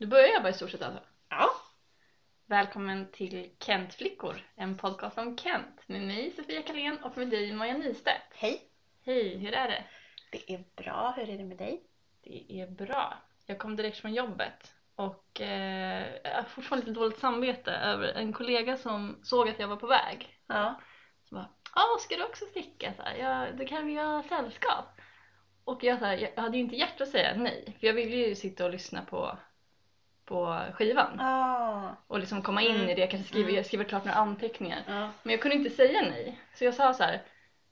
[0.00, 1.02] Nu börjar jag bara i stort sett alltså.
[1.28, 1.50] Ja.
[2.46, 7.74] Välkommen till Kentflickor, en podcast om Kent med mig Sofia Kalén och med dig Maja
[7.74, 8.34] Nystedt.
[8.34, 8.60] Hej.
[9.04, 9.84] Hej, hur är det?
[10.32, 11.14] Det är bra.
[11.16, 11.82] Hur är det med dig?
[12.22, 13.18] Det är bra.
[13.46, 18.32] Jag kom direkt från jobbet och eh, jag har fortfarande lite dåligt samvete över en
[18.32, 20.38] kollega som såg att jag var på väg.
[20.46, 20.80] Ja.
[21.28, 22.92] Så bara, ja ska du också sticka?
[22.94, 25.00] Så här, ja, då kan vi ha sällskap.
[25.64, 28.16] Och jag, så här, jag hade ju inte hjärta att säga nej, för jag ville
[28.16, 29.38] ju sitta och lyssna på,
[30.28, 31.20] på skivan.
[31.20, 31.96] Ah.
[32.06, 32.88] Och liksom komma in Mm.
[32.88, 33.64] i det, kanske skriva, Mm.
[33.64, 34.78] skriva klart några anteckningar.
[34.86, 35.10] Ja.
[35.22, 36.40] Men jag kunde inte säga nej.
[36.54, 37.22] Så jag sa så här,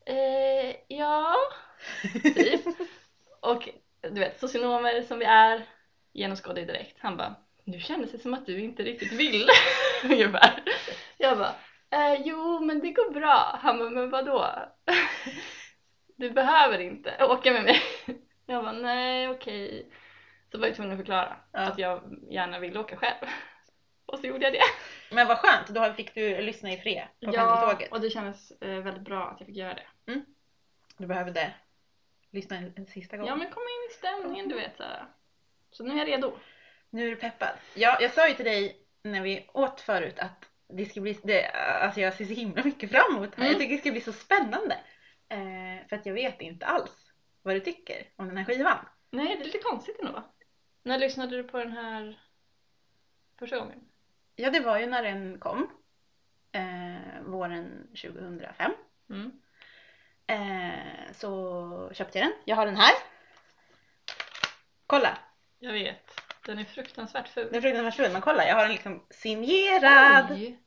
[0.07, 1.35] eh, ja,
[2.35, 2.61] typ.
[3.41, 3.69] Och
[4.01, 5.63] du vet, socionomer som vi är
[6.13, 6.97] genomskådade direkt.
[7.01, 9.49] Han bara, nu kändes det som att du inte riktigt vill.
[10.05, 10.63] Ungefär.
[11.19, 11.55] Jag bara,
[11.91, 13.59] eh, jo men det går bra.
[13.63, 14.51] Han bara, men vadå?
[16.17, 17.81] du behöver inte åka med mig.
[18.47, 19.87] Jag bara, nej okej.
[20.57, 21.61] Så var jag tvungen att förklara Ja.
[21.61, 23.27] att jag gärna vill åka själv.
[24.07, 24.63] Och så gjorde jag det.
[25.11, 25.69] Men vad skönt.
[25.69, 29.41] Då fick du lyssna i fred på Ja, och det kändes eh, väldigt bra att
[29.41, 29.87] jag fick göra det.
[30.97, 31.55] Du behövde
[32.31, 33.27] lyssna en, sista gång.
[33.27, 35.07] Ja men komma in i stämningen du vet såhär.
[35.71, 36.39] Så nu är jag redo.
[36.91, 37.55] Nu är du peppad.
[37.75, 41.51] Ja, jag sa ju till dig när vi åt förut att det ska bli, det,
[41.51, 43.49] alltså jag ser så himla mycket fram emot det här.
[43.49, 43.53] Mm.
[43.53, 44.75] Jag tycker det ska bli så spännande.
[45.29, 48.79] Eh, för att jag vet inte alls vad du tycker om den här skivan.
[49.11, 50.23] Nej det är lite konstigt ändå.
[50.87, 52.21] När lyssnade du på den här
[53.39, 53.81] första gången?
[54.37, 55.71] Ja, det var ju när den kom.
[56.53, 58.73] Eh, våren 2005.
[59.11, 59.33] Mm.
[60.27, 62.37] Eh, så köpte jag den.
[62.45, 62.93] Jag har den här.
[64.87, 65.19] Kolla!
[65.59, 66.21] Jag vet.
[66.45, 67.47] Den är fruktansvärt ful.
[67.47, 70.31] Den är fruktansvärt ful, men kolla jag har den liksom signerad.
[70.31, 70.59] Oj.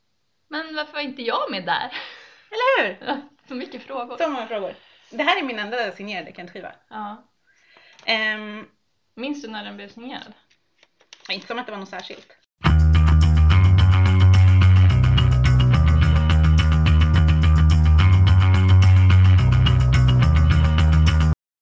[0.47, 1.93] Men varför var inte jag med där?
[2.51, 3.07] Eller hur?
[3.07, 4.17] Ja, Så mycket frågor.
[4.17, 4.75] Så många frågor.
[5.11, 6.71] Det här är min enda signerade Kent-skiva.
[6.89, 7.23] Ja.
[8.05, 8.67] Ehm,
[9.19, 10.33] Minns du när den blev signerad?
[11.31, 12.37] inte som att det var något särskilt.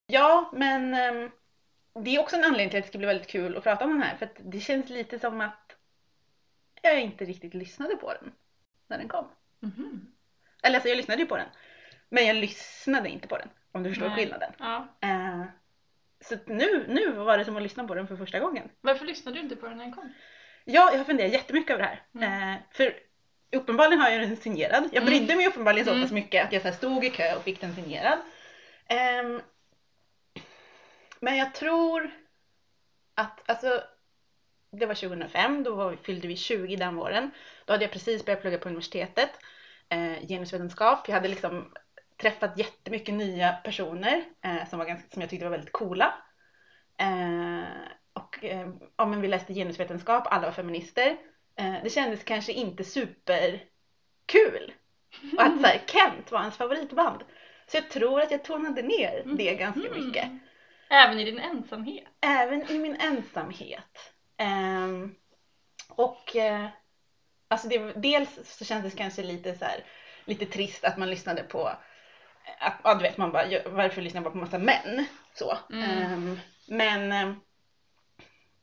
[0.07, 1.31] Ja, men ehm,
[2.03, 3.91] det är också en anledning till att det ska bli väldigt kul att prata om
[3.91, 4.17] den här.
[4.17, 5.75] För att det känns lite som att
[6.81, 8.31] jag inte riktigt lyssnade på den
[8.87, 9.27] när den kom.
[9.59, 10.11] Mhm.
[10.63, 11.49] Eller alltså jag lyssnade ju på den.
[12.09, 13.49] Men jag lyssnade inte på den.
[13.71, 14.15] Om du förstår Nej.
[14.15, 14.53] skillnaden.
[14.59, 14.87] Ja.
[15.01, 15.43] Eh,
[16.25, 18.69] så nu, nu var det som att lyssna på den för första gången.
[18.81, 20.13] Varför lyssnade du inte på den när den kom?
[20.65, 22.03] Ja, jag har funderat jättemycket över det här.
[22.27, 22.53] Mm.
[22.53, 22.95] Eh, för
[23.51, 24.83] uppenbarligen har jag den signerad.
[24.91, 25.05] Jag Mm.
[25.05, 26.03] brydde mig uppenbarligen så Mm.
[26.03, 28.19] pass mycket att jag så stod i kö och fick den signerad.
[28.89, 29.41] Ehm,
[31.19, 32.11] men jag tror
[33.15, 33.83] att, alltså
[34.71, 37.31] det var 2005, då var, fyllde vi 20 den våren.
[37.65, 39.29] Då hade jag precis börjat plugga på universitetet,
[39.89, 41.07] eh, genusvetenskap.
[41.07, 41.73] Jag hade liksom
[42.21, 46.13] träffat jättemycket nya personer eh, som, var ganska, som jag tyckte var väldigt coola.
[46.99, 47.63] Eh,
[48.13, 51.17] och eh, ja, men vi läste genusvetenskap, alla var feminister.
[51.55, 54.73] Eh, det kändes kanske inte superkul.
[55.37, 57.23] Och att så här, Kent var hans favoritband.
[57.67, 60.05] Så jag tror att jag tonade ner det ganska Mm.
[60.05, 60.29] mycket.
[60.89, 62.07] Även i din ensamhet?
[62.21, 64.13] Även i min ensamhet.
[64.37, 65.15] Ehm,
[65.89, 66.65] och eh,
[67.47, 69.83] alltså det, dels så kändes det kanske lite så här,
[70.25, 71.71] lite trist att man lyssnade på
[72.83, 75.05] ja du vet man bara "Ja, varför lyssnar jag bara på massa män?
[75.33, 75.57] Så.
[75.71, 75.83] Mm.
[75.83, 77.35] Ehm, men ehm,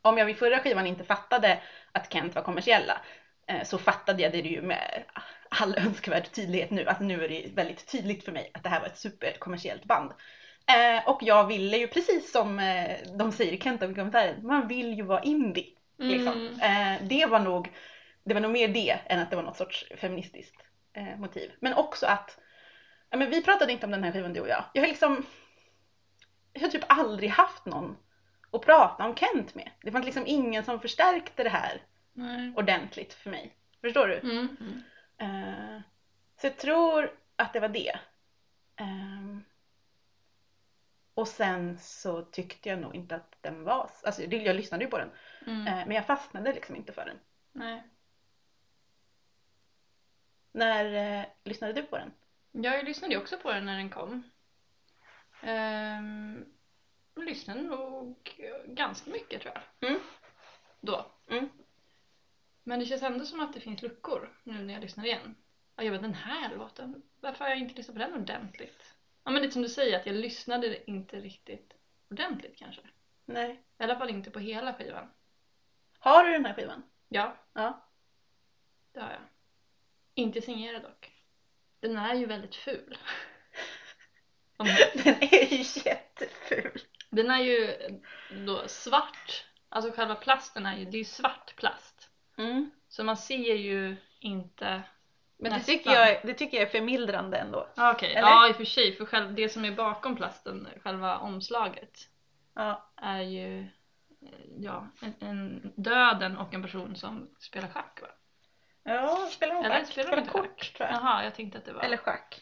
[0.01, 1.59] om jag vid förra skivan inte fattade
[1.91, 3.01] att Kent var kommersiella
[3.47, 5.03] eh, så fattade jag det ju med
[5.49, 6.87] all önskvärd tydlighet nu.
[6.87, 10.11] Att nu är det väldigt tydligt för mig att det här var ett superkommersiellt band.
[10.67, 14.93] Eh, och jag ville ju precis som eh, de säger i Kent dokumentären, man vill
[14.93, 15.65] ju vara indie.
[15.97, 16.47] Liksom.
[16.61, 16.95] Mm.
[16.95, 17.71] Eh, det var nog
[18.23, 20.61] det var nog mer det än att det var något sorts feministiskt
[20.93, 21.51] eh, motiv.
[21.59, 22.37] Men också att,
[23.15, 24.63] ja, men vi pratade inte om den här skivan du och jag.
[24.73, 25.25] Jag har liksom,
[26.53, 27.97] jag har typ aldrig haft någon
[28.51, 29.71] att prata om Kent med.
[29.81, 31.81] Det fanns liksom ingen som förstärkte det här
[32.13, 32.53] Nej.
[32.55, 33.55] ordentligt för mig.
[33.81, 34.19] Förstår du?
[34.19, 34.57] Mm.
[35.17, 35.81] Eh,
[36.41, 37.99] så jag tror att det var det.
[38.75, 39.43] Ehm,
[41.13, 44.97] och sen så tyckte jag nog inte att den var, alltså jag lyssnade ju på
[44.97, 45.11] den,
[45.47, 45.67] Mm.
[45.67, 47.19] eh, men jag fastnade liksom inte för den.
[47.51, 47.83] Nej.
[50.51, 52.11] När eh, lyssnade du på den?
[52.63, 54.23] Jag lyssnade också på den när den kom.
[55.41, 56.45] Ehm,
[57.15, 59.89] lyssnade nog ganska mycket tror jag.
[59.89, 60.01] Mm.
[60.81, 61.11] Då.
[61.27, 61.49] Mm.
[62.63, 65.35] Men det känns ändå som att det finns luckor nu när jag lyssnar igen.
[65.75, 67.03] Ja, jag vet den här låten.
[67.19, 68.93] Varför har jag inte lyssnat på den ordentligt?
[69.23, 71.73] Ja men lite som du säger att jag lyssnade inte riktigt
[72.09, 72.81] ordentligt kanske.
[73.25, 73.63] Nej.
[73.79, 75.11] I alla fall inte på hela skivan.
[75.99, 76.83] Har du den här skivan?
[77.07, 77.89] Ja, Ja.
[78.91, 79.21] det har jag.
[80.13, 81.14] Inte signerad dock.
[81.87, 82.97] Den är ju väldigt ful.
[85.03, 86.81] Den är ju jätteful.
[87.09, 87.77] Den är ju
[88.45, 89.45] då svart
[89.75, 92.09] alltså själva plasten är ju, det är ju svart plast.
[92.37, 92.71] Mm.
[92.89, 94.81] Så man ser ju inte
[95.37, 97.67] Men det tycker, jag, det tycker jag är förmildrande ändå.
[97.75, 98.27] Ah, Okej, Eller?
[98.27, 98.95] ja i och för sig.
[98.95, 102.09] För själv, det som är bakom plasten, själva omslaget,
[102.53, 102.91] Ja.
[102.97, 103.67] är ju
[104.59, 108.07] ja, en, en döden och en person som spelar schack va?
[108.85, 109.85] Ja, spelar Eller schack?
[109.87, 110.97] de Spelar kort tror jag.
[110.97, 111.81] Jaha, jag tänkte att det var...
[111.83, 112.41] Eller schack.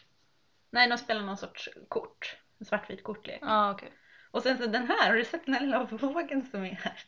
[0.70, 2.36] Nej, de spelar någon sorts kort.
[2.60, 3.38] En svartvit kortlek.
[3.42, 3.92] Ja, okej.
[4.30, 6.98] Och sen så den här, har du sett den här lilla vågen som är här?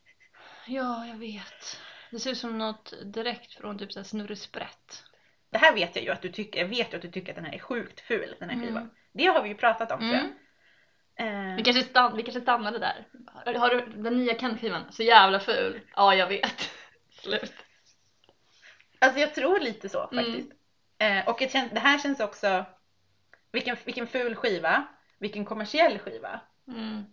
[0.67, 1.81] Ja, jag vet.
[2.11, 5.05] Det ser ut som något direkt från typ såhär snurresprätt.
[5.51, 7.37] Det här vet jag ju att du tycker, jag vet ju att du tycker att
[7.37, 8.69] den här är sjukt ful, den här Mm.
[8.69, 8.91] skivan.
[9.13, 10.25] Det har vi ju pratat om tror jag.
[11.19, 11.51] Mm.
[11.51, 13.09] Eh, Vi kanske, stann, vi kanske stannade där.
[13.45, 14.93] Har, har du den nya Kent-skivan?
[14.93, 15.81] Så jävla ful.
[15.97, 16.71] Ja, jag vet.
[17.11, 17.53] Slut.
[18.99, 20.25] Alltså jag tror lite så Mm.
[20.25, 20.53] faktiskt.
[20.99, 22.65] Eh, och känner, det här känns också,
[23.53, 24.87] vilken, vilken ful skiva,
[25.19, 26.41] vilken kommersiell skiva.
[26.69, 27.05] Mm.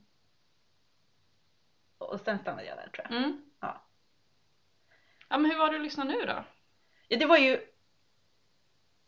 [1.97, 3.17] Och sen stannade jag där tror jag.
[3.17, 3.41] Mm.
[3.59, 3.85] Ja.
[5.29, 6.43] Ja, men hur var det att lyssna nu då?
[7.07, 7.59] Ja, det var ju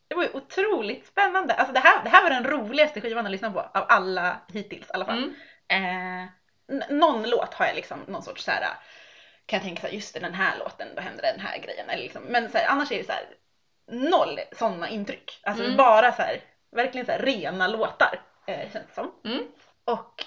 [0.07, 1.54] det var ju otroligt spännande.
[1.54, 4.88] Alltså det här, det här var den roligaste skivan att lyssna på av alla hittills
[4.89, 5.33] i alla fall.
[5.69, 6.28] Mm.
[6.28, 6.30] Eh,
[6.89, 8.78] någon låt har jag liksom någon sorts så här.
[9.45, 11.89] Kan jag tänka så här, just det, den här låten, då händer den här grejen.
[11.89, 13.25] Eller liksom, men så här, annars är det så här,
[13.88, 15.39] noll sådana intryck.
[15.44, 15.77] Alltså Mm.
[15.77, 19.12] bara så här, verkligen så här, rena låtar eh, känns det som.
[19.25, 19.44] Mm.
[19.86, 20.25] Och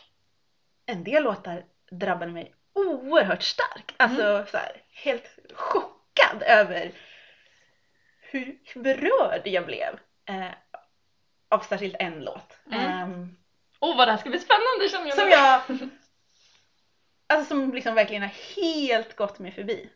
[0.87, 3.95] en del låtar drabbade mig oerhört starkt.
[3.97, 4.47] Alltså Mm.
[4.47, 6.93] så här, helt chockad över
[8.21, 9.99] hur berörd jag blev
[10.29, 10.51] eh,
[11.49, 12.59] av särskilt en låt.
[12.73, 12.81] Mm.
[12.91, 13.35] Ehm,
[13.81, 15.89] Åh, vad det här ska bli spännande känner jag som jag,
[17.29, 19.91] alltså som liksom verkligen har helt gått mig förbi.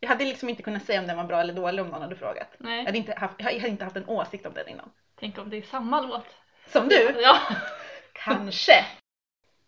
[0.00, 2.16] Jag hade liksom inte kunnat säga om den var bra eller dålig om någon hade
[2.16, 2.48] frågat.
[2.58, 4.90] Jag Nej, hade inte haft, jag hade inte haft en åsikt om den innan.
[5.20, 6.26] tänk om det är samma låt.
[6.66, 7.38] Som du, Ja.
[8.12, 8.72] kanske.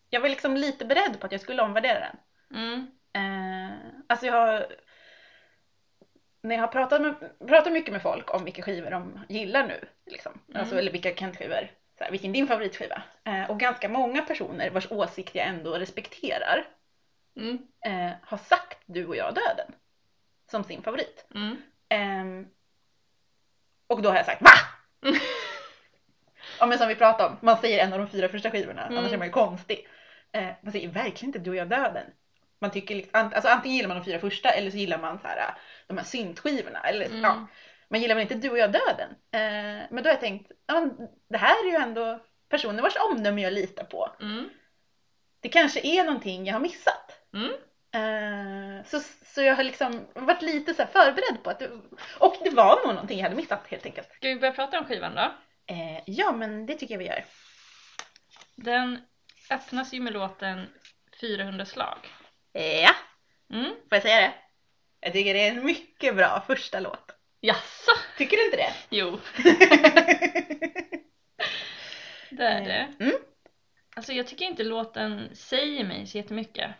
[0.09, 2.17] Jag var liksom lite beredd på att jag skulle omvärdera den.
[2.59, 2.87] Mm.
[3.13, 3.75] Eh,
[4.07, 4.67] alltså jag har,
[6.41, 7.15] när jag har pratat, med,
[7.47, 10.41] pratat mycket med folk om vilka skivor de gillar nu, liksom.
[10.49, 10.61] Mm.
[10.61, 11.71] alltså, eller vilka Kent-skivor,
[12.11, 13.01] vilken är din favoritskiva?
[13.25, 16.65] Eh, och ganska många personer vars åsikt jag ändå respekterar
[17.37, 17.57] Mm.
[17.85, 19.71] eh, har sagt Du och jag döden
[20.51, 21.25] som sin favorit.
[21.35, 21.57] Mm.
[21.89, 22.47] Ehm,
[23.87, 24.49] och då har jag sagt VA?
[26.59, 28.97] ja men som vi pratade om, man säger en av de fyra första skivorna, Mm.
[28.97, 29.87] annars är man ju konstig.
[30.31, 32.05] Eh, man säger verkligen inte Du och jag döden.
[32.59, 35.27] Man tycker liksom, alltså antingen gillar man de fyra första eller så gillar man så
[35.27, 35.55] här,
[35.87, 36.79] de här syntskivorna.
[36.79, 37.21] Eller, Mm.
[37.21, 37.47] ja,
[37.89, 39.09] man gillar väl inte Du och jag döden.
[39.31, 42.19] Eh, men då har jag tänkt, ja, men det här är ju ändå
[42.49, 44.15] personer vars omdöme jag litar på.
[44.21, 44.49] Mm.
[45.39, 47.16] Det kanske är någonting jag har missat.
[47.33, 47.51] Mm.
[47.91, 51.69] Eh, så, så jag har liksom varit lite så förberedd på att det,
[52.19, 54.07] och det var nog någonting jag hade missat helt enkelt.
[54.13, 55.31] Ska vi börja prata om skivan då?
[55.73, 57.25] Eh, ja men det tycker jag vi gör.
[58.55, 59.01] Den
[59.49, 60.69] öppnas ju med låten
[61.21, 61.97] 400 slag.
[62.53, 62.91] Eh, ja,
[63.53, 63.65] Mm.
[63.65, 64.33] får jag säga det?
[64.99, 67.11] Jag tycker det är en mycket bra första låt.
[67.41, 67.91] Jaså?
[68.17, 68.73] Tycker du inte det?
[68.89, 69.19] Jo,
[72.29, 72.93] det är det.
[72.99, 73.15] Mm.
[73.95, 76.71] Alltså jag tycker inte låten säger mig så jättemycket.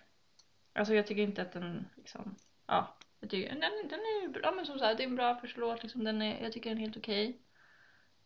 [0.78, 2.36] Alltså jag tycker inte att den liksom,
[2.68, 2.98] ja.
[3.20, 5.62] Jag tycker, den, den är ju bra, men som sagt det är en bra första
[5.62, 6.04] låt liksom.
[6.04, 7.42] Den är, jag tycker den är helt okej.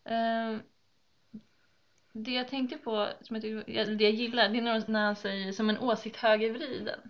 [0.04, 0.62] Ehm,
[2.12, 5.52] det jag tänkte på, som jag tycker, det jag gillar, det är när han säger
[5.52, 7.00] som en åsikt högervriden.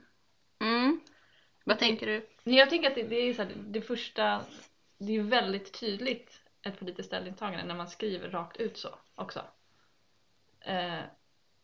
[0.60, 1.00] Mm.
[1.64, 2.28] Vad tänker du?
[2.44, 4.44] Jag tänker att det, det är så här, det första,
[4.98, 9.44] det är väldigt tydligt ett politiskt ställningstagande när man skriver rakt ut så också.
[10.60, 11.00] Eh,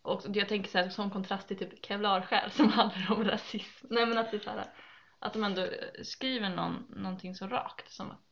[0.03, 3.87] och jag tänker så här, som kontrast till typ Kevlarsjäl som handlar om rasism.
[3.91, 4.65] Nej men att det är här,
[5.19, 5.69] att de ändå
[6.03, 8.25] skriver någon, någonting så rakt som att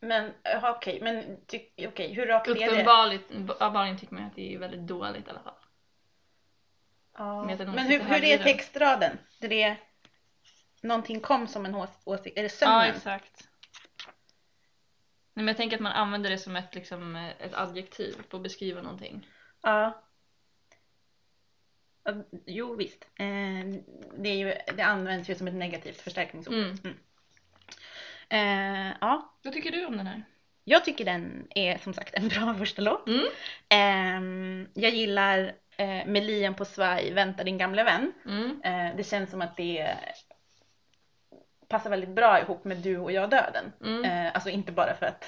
[0.00, 2.66] Men okej, men ty, okej, hur rakt är det?
[2.66, 5.54] uppenbarligen, tycker man att det är väldigt dåligt i alla fall.
[7.18, 7.44] Ja.
[7.44, 9.18] Men hur, hur är textraden?
[9.40, 9.80] Det är
[10.82, 12.96] någonting kom som en ås- åsikt, är det Ja sömnen?
[12.96, 13.48] exakt.
[15.34, 18.42] Nej, men jag tänker att man använder det som ett, liksom, ett adjektiv för att
[18.42, 19.26] beskriva någonting.
[19.66, 20.02] Ja.
[22.46, 23.06] Jo visst.
[23.18, 23.80] Eh,
[24.18, 26.54] det, ju, det används ju som ett negativt förstärkningsord.
[26.54, 26.96] Mm.
[28.28, 30.22] Eh, ja, Vad tycker du om den här?
[30.64, 33.08] jag tycker den är som sagt en bra första låt.
[33.08, 33.26] Mm.
[33.68, 38.12] Eh, jag gillar eh, Med lien på svaj, Vänta din gamle vän.
[38.24, 38.62] Mm.
[38.64, 39.96] Eh, det känns som att det
[41.68, 43.72] passar väldigt bra ihop med Du och jag döden.
[43.84, 44.04] Mm.
[44.04, 45.24] Eh, alltså inte bara för att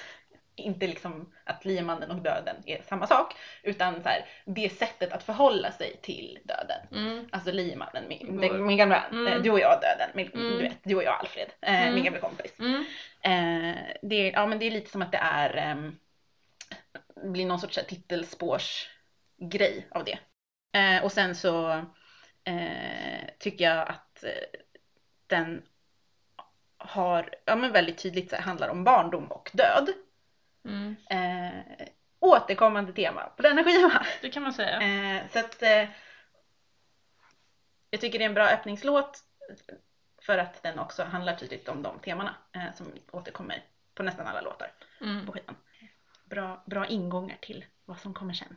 [0.62, 5.22] inte liksom att liemannen och döden är samma sak utan så här, det sättet att
[5.22, 6.86] förhålla sig till döden.
[6.92, 7.28] Mm.
[7.32, 9.26] Alltså liemannen, min, den, min gamla Mm.
[9.26, 10.56] eh, du och jag döden, min, Mm.
[10.56, 11.94] du vet, du och jag Alfred, eh, Mm.
[11.94, 12.58] min gamla kompis.
[12.58, 12.84] Mm.
[13.22, 15.98] Eh, det, är- ja, men det är lite som att det är ehm,
[17.32, 20.18] blir någon sorts här titelspårsgrej av det.
[20.78, 21.70] Eh, och sen så
[22.44, 24.30] eh, tycker jag att eh,
[25.26, 25.62] den
[26.78, 29.88] har, ja men väldigt tydligt så här, handlar om barndom och död.
[30.68, 30.96] Mm.
[31.10, 31.86] Eh,
[32.20, 34.06] återkommande tema på denna skiva.
[34.20, 34.80] Det kan man säga.
[34.80, 35.88] Eh, så att eh,
[37.90, 39.22] jag tycker det är en bra öppningslåt
[40.22, 43.62] för att den också handlar tydligt om de temana eh, som återkommer
[43.94, 45.26] på nästan alla låtar Mm.
[45.26, 45.56] på skivan.
[46.24, 48.56] Bra, bra ingångar till vad som kommer sen.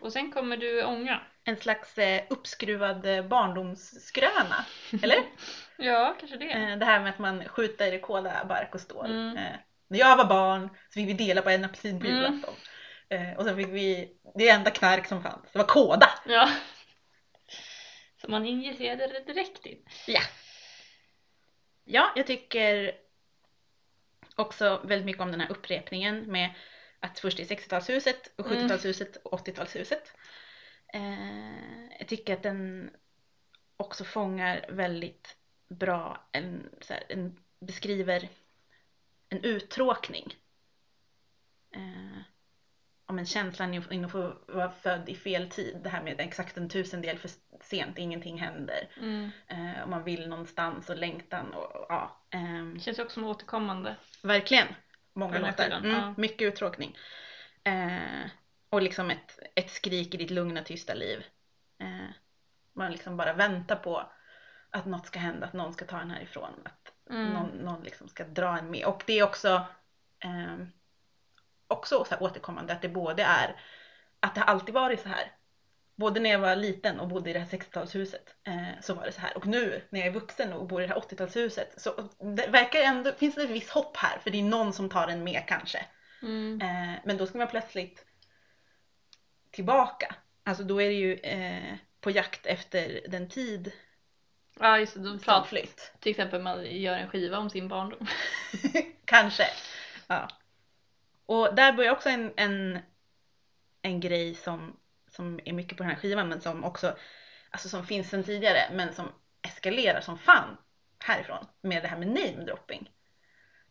[0.00, 1.20] Och sen kommer du ånga.
[1.44, 4.64] En slags eh, uppskruvad eh, barndomsskröna,
[5.02, 5.16] eller?
[5.76, 6.50] Ja, kanske det.
[6.52, 9.10] Eh, det här med att man skjuter kola, bark och stål.
[9.10, 9.38] Mm.
[9.88, 12.16] När jag var barn så fick vi dela på en apelsin på Mm.
[12.18, 12.54] julafton.
[13.08, 16.08] Eh, och sen fick vi, det enda knark som fanns, det var kåda.
[16.26, 16.50] Ja.
[18.20, 19.84] Så man injicerade det direkt in.
[20.06, 20.20] Ja.
[21.84, 22.92] Ja, jag tycker
[24.36, 26.54] också väldigt mycket om den här upprepningen med
[27.00, 28.68] att först är 60-talshuset och Mm.
[28.68, 30.12] 70-talshuset och 80-talshuset.
[30.94, 32.90] Eh, jag tycker att den
[33.76, 35.36] också fångar väldigt
[35.68, 38.28] bra en, så här, en beskriver
[39.28, 40.34] en uttråkning.
[41.74, 42.22] Eh,
[43.06, 45.80] om en känslan in att få vara född i fel tid.
[45.82, 47.30] Det här med exakt en tusendel för
[47.60, 48.88] sent, ingenting händer.
[49.00, 49.30] Mm.
[49.46, 52.24] Eh, och man vill någonstans och längtan och, och ja.
[52.74, 53.96] Det känns också som återkommande.
[54.22, 54.66] verkligen.
[55.12, 55.70] Många låtar.
[55.70, 56.14] Mm, ja.
[56.16, 56.96] Mycket uttråkning.
[57.64, 58.30] Eh,
[58.70, 61.24] och liksom ett, ett skrik i ditt lugna tysta liv.
[61.80, 62.10] Eh,
[62.72, 64.12] man liksom bara väntar på
[64.70, 66.52] att något ska hända, att någon ska ta en härifrån.
[66.64, 66.77] Att
[67.10, 67.32] Mm.
[67.32, 68.84] någon, någon liksom ska dra en med.
[68.84, 69.66] Och det är också,
[70.24, 70.68] ehm,
[71.68, 73.56] också så här återkommande att det både är
[74.20, 75.32] att det har alltid varit så här.
[75.96, 79.12] Både när jag var liten och bodde i det här 60-talshuset eh, så var det
[79.12, 79.36] så här.
[79.36, 82.80] Och nu när jag är vuxen och bor i det här 80-talshuset så det verkar
[82.80, 85.42] ändå, finns det ett visst hopp här för det är någon som tar en med
[85.46, 85.86] kanske.
[86.22, 86.60] Mm.
[86.60, 88.06] Eh, men då ska man plötsligt
[89.50, 90.14] tillbaka.
[90.44, 93.72] Alltså då är det ju eh, på jakt efter den tid
[94.60, 95.00] Ja, just det.
[95.00, 95.92] De pratar, flytt.
[96.00, 98.06] till exempel man gör en skiva om sin barndom.
[99.04, 99.44] Kanske.
[100.06, 100.28] Ja.
[101.26, 102.78] Och där börjar också en, en,
[103.82, 104.76] en grej som,
[105.10, 106.96] som är mycket på den här skivan men som också
[107.50, 109.12] alltså som finns sedan tidigare men som
[109.42, 110.56] eskalerar som fan
[110.98, 112.90] härifrån med det här med name dropping.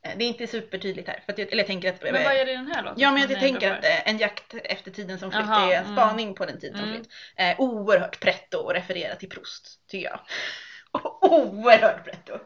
[0.01, 1.23] Eh, Det är inte supertydligt här.
[1.25, 2.99] För att jag, eller jag tänker att, Men vad är det i den här låten?
[3.01, 5.83] Ja men jag tänker att eh, en jakt efter tiden som flytt Jaha, är en
[5.83, 5.95] mm.
[5.95, 6.95] spaning på den tid som Mm.
[6.95, 7.09] flytt.
[7.35, 10.19] Eh, oerhört pretto och referera till Proust tycker jag.
[11.21, 12.39] oerhört har?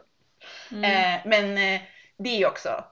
[0.72, 0.84] Mm.
[0.84, 1.80] Eh, men eh,
[2.18, 2.84] det också,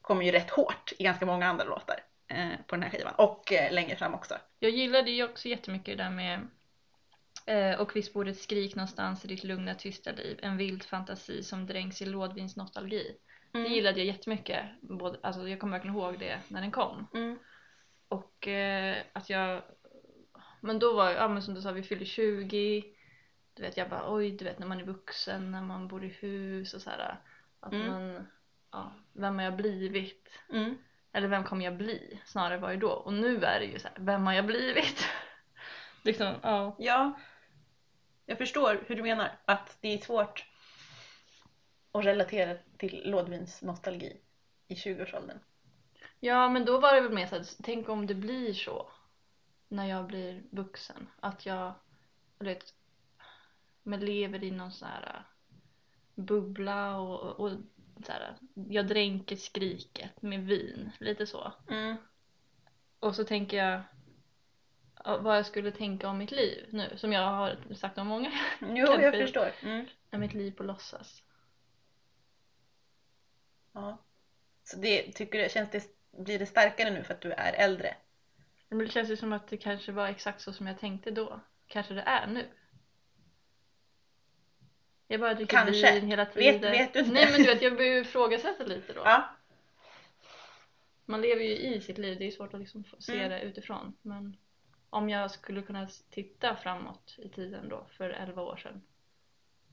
[0.00, 1.96] kommer ju rätt hårt i ganska många andra låtar
[2.28, 3.14] eh, på den här skivan.
[3.14, 4.34] Och eh, längre fram också.
[4.58, 6.40] Jag gillade ju också jättemycket det där med
[7.46, 11.42] eh, och visst bor ett skrik någonstans i ditt lugna tysta liv, en vild fantasi
[11.42, 13.16] som dränks i lådvinsnostalgi.
[13.52, 14.64] Det gillade jag jättemycket.
[14.80, 17.06] Både, alltså jag kommer verkligen ihåg det när den kom.
[17.14, 17.38] Mm.
[18.08, 19.62] Och eh, att jag...
[20.60, 22.84] Men då var jag, ja men som du sa, vi fyllde 20.
[23.54, 26.08] Du vet, jag bara oj, du vet när man är vuxen, när man bor i
[26.08, 27.18] hus och så här.
[27.60, 27.88] Att Mm.
[27.90, 28.26] man,
[28.70, 30.28] ja, vem har jag blivit?
[30.52, 30.78] Mm.
[31.12, 32.20] Eller vem kommer jag bli?
[32.24, 32.90] Snarare var det då.
[32.90, 35.04] Och nu är det ju så här, vem har jag blivit?
[36.02, 36.76] liksom, ja.
[36.78, 37.18] Ja,
[38.26, 39.30] jag förstår hur du menar.
[39.44, 40.46] Att det är svårt
[41.92, 44.20] att relatera till lådvinsnostalgi
[44.68, 45.38] i 20-årsåldern.
[46.20, 48.90] Ja, men då var det väl mer så här, tänk om det blir så
[49.68, 51.08] när jag blir vuxen.
[51.20, 51.74] Att jag,
[52.38, 52.74] vet,
[53.84, 55.22] men lever i någon sån här äh,
[56.14, 57.50] bubbla och, och
[58.06, 61.52] så här, jag dränker skriket med vin, lite så.
[61.70, 61.96] Mm.
[63.00, 63.82] Och så tänker jag
[65.04, 68.32] ja, vad jag skulle tänka om mitt liv nu, som jag har sagt om många,
[68.60, 69.52] Jo, jag förstår.
[69.62, 69.86] Mm.
[70.10, 71.22] är mitt liv på låtsas.
[73.72, 73.98] Ja.
[74.64, 75.84] Så det, tycker du, känns det,
[76.18, 77.96] blir det starkare nu för att du är äldre?
[78.68, 81.40] Men det känns ju som att det kanske var exakt så som jag tänkte då.
[81.66, 82.48] Kanske det är nu.
[85.08, 85.92] Jag bara dricker Kanske.
[85.94, 86.60] vin hela Vet- tiden.
[86.72, 87.12] vet du inte?
[87.12, 89.00] Nej men du vet, jag börjar ju ifrågasätta lite då.
[89.04, 89.28] Ja.
[91.06, 93.30] Man lever ju i sitt liv, det är svårt att liksom se Mm.
[93.30, 93.96] det utifrån.
[94.02, 94.36] Men
[94.90, 98.82] om jag skulle kunna titta framåt i tiden då, för 11 år sedan.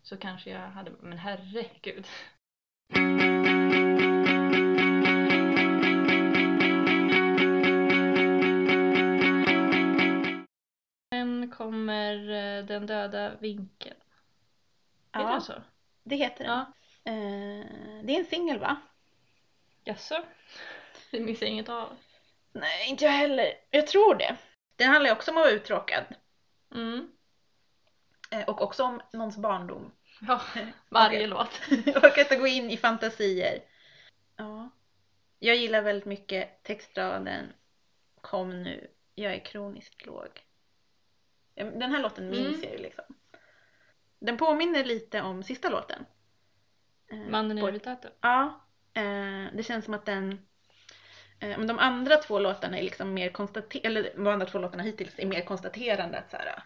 [0.04, 2.08] Så kanske jag hade, men herregud.
[11.14, 13.96] Sen kommer eh, Den döda vinkeln.
[15.12, 15.36] Ja.
[15.36, 15.54] det så?
[16.04, 16.54] Det heter den.
[16.54, 16.74] Ja.
[17.12, 17.66] Eh,
[18.04, 18.78] det är en singel va?
[19.84, 20.24] Jaså?
[21.12, 21.98] Det minns jag inget av.
[22.52, 23.54] Nej, inte jag heller.
[23.70, 24.38] Jag tror det.
[24.76, 26.04] Den handlar ju också om att vara uttråkad.
[26.76, 27.12] Mm.
[28.32, 29.92] Eh, och också om någons barndom.
[30.28, 30.42] Ja,
[30.90, 31.28] varje Okej.
[31.28, 31.62] låt.
[31.96, 33.64] och att gå in i fantasier.
[34.36, 34.70] Ja.
[35.40, 37.54] Jag gillar väldigt mycket textraden
[38.22, 40.46] Kom nu, jag är kroniskt låg.
[41.56, 42.62] Den här låten minns Mm.
[42.64, 43.11] jag ju liksom.
[44.22, 46.06] Den påminner lite om sista låten.
[47.12, 48.08] Eh, Mannen i auto.
[48.22, 48.62] Ja.
[48.94, 50.32] Eh, det känns som att den...
[51.40, 54.84] Eh, men de andra två låtarna är liksom mer konstaterande, eller de andra två låtarna
[54.84, 56.64] hittills är mer konstaterande att så här,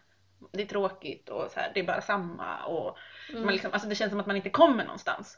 [0.52, 2.98] det är tråkigt och så här, det är bara samma och
[3.30, 3.44] Mm.
[3.44, 5.38] man liksom, alltså det känns som att man inte kommer någonstans.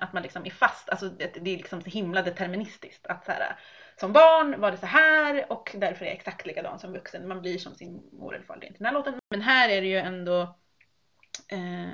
[0.00, 3.06] Att man liksom är fast, alltså det, det är liksom så himla deterministiskt.
[3.06, 3.56] Att så här,
[4.00, 7.28] som barn var det så här och därför är jag exakt likadan som vuxen.
[7.28, 9.14] Man blir som sin mor eller far, det är inte den här låten.
[9.30, 10.58] Men här är det ju ändå
[11.48, 11.88] eh,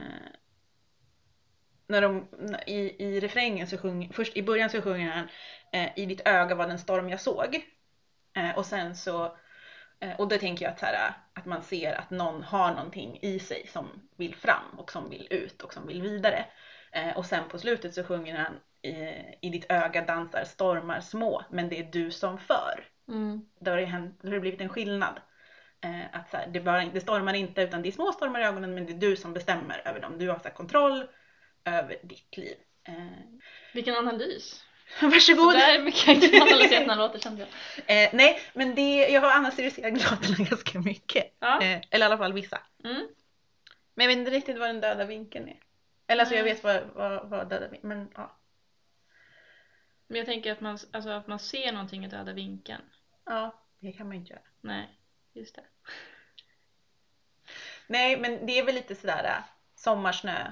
[1.87, 2.29] när de,
[2.67, 5.29] i, i refrängen så sjunger, först i början så sjunger han
[5.73, 7.65] eh, I ditt öga var den storm jag såg.
[8.37, 9.37] Eh, och sen så,
[10.01, 13.39] eh, och då tänker jag att, här, att man ser att någon har någonting i
[13.39, 16.47] sig som vill fram och som vill ut och som vill vidare.
[16.93, 18.93] Eh, och sen på slutet så sjunger han i,
[19.41, 22.87] I ditt öga dansar stormar små men det är du som för.
[23.09, 23.47] Mm.
[23.61, 25.21] Då har det, då har det blivit en skillnad.
[25.85, 28.45] Eh, att så här, det, bara, det stormar inte utan det är små stormar i
[28.45, 30.19] ögonen men det är du som bestämmer över dem.
[30.19, 31.09] Du har så här, kontroll
[31.65, 32.57] över ditt liv.
[32.85, 32.95] Eh,
[33.75, 34.65] Vilken analys.
[35.03, 35.53] varsågod!
[35.53, 38.05] Så där mycket jag inte analyserat den här låten kände jag.
[38.05, 41.37] Eh, nej, men det, jag har analyserat låtarna ganska mycket.
[41.39, 41.63] Ja.
[41.63, 42.61] Eh, eller i alla fall vissa.
[42.85, 43.09] Mm.
[43.95, 45.59] Men jag vet inte riktigt vad den döda vinkeln är.
[46.07, 48.39] Eller alltså jag vet vad, vad, vad döda vinkeln men ja.
[50.09, 52.83] Men jag tänker att man, alltså, att man ser någonting i döda vinkeln.
[53.25, 54.43] Ja, det kan man inte göra.
[54.61, 54.99] Nej,
[55.35, 55.63] just det.
[57.87, 59.45] Nej, men det är väl lite sådär äh,
[59.77, 60.51] sommarsnö,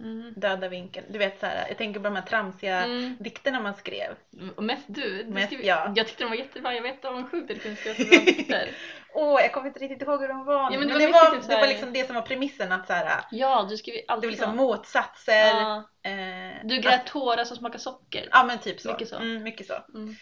[0.00, 0.32] Mm.
[0.36, 1.06] döda vinkeln.
[1.10, 3.16] Du vet såhär, jag tänker på de här tramsiga Mm.
[3.20, 4.14] dikterna man skrev.
[4.56, 5.22] Och mest du.
[5.22, 5.92] du Mest skrev- jag.
[5.98, 6.74] Jag tyckte de var jättebra.
[6.74, 8.68] Jag vet avundsjukt att du kunde skriva så bra dikter.
[9.14, 11.12] Åh, jag kommer inte riktigt ihåg hur de var Ja, nu, men men, det det,
[11.12, 13.76] var var, mycket typ det var liksom det som var premissen att såhär, Ja, du
[13.76, 15.32] skrev ju det alltid var liksom motsatser.
[15.46, 15.90] Ja.
[16.02, 18.28] Eh, Du att- grät tårar som smakar socker.
[18.30, 18.90] Ja men typ så.
[18.92, 19.16] Mycket så.
[19.16, 19.74] Mm, mycket så.
[19.94, 20.16] Mm.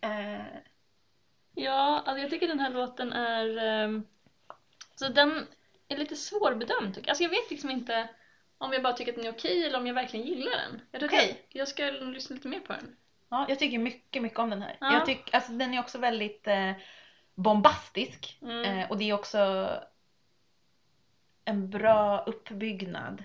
[0.00, 0.46] Eh,
[1.56, 3.58] Ja, alltså jag tycker den här låten är...
[3.58, 4.06] ehm,
[4.94, 5.46] så den
[5.88, 7.10] är lite svårbedömd tycker jag.
[7.10, 8.08] Alltså jag vet liksom inte
[8.58, 10.80] om jag bara tycker att den är okej eller om jag verkligen gillar den.
[10.90, 11.30] Jag, Okej.
[11.30, 12.96] att jag ska lyssna lite mer på den.
[13.28, 14.76] ja, jag tycker mycket, mycket om den här.
[14.80, 14.92] Ja.
[14.92, 16.72] Jag tycker, alltså den är också väldigt eh,
[17.34, 18.38] bombastisk.
[18.42, 18.64] Mm.
[18.64, 19.68] Eh, och det är också
[21.44, 23.24] en bra uppbyggnad.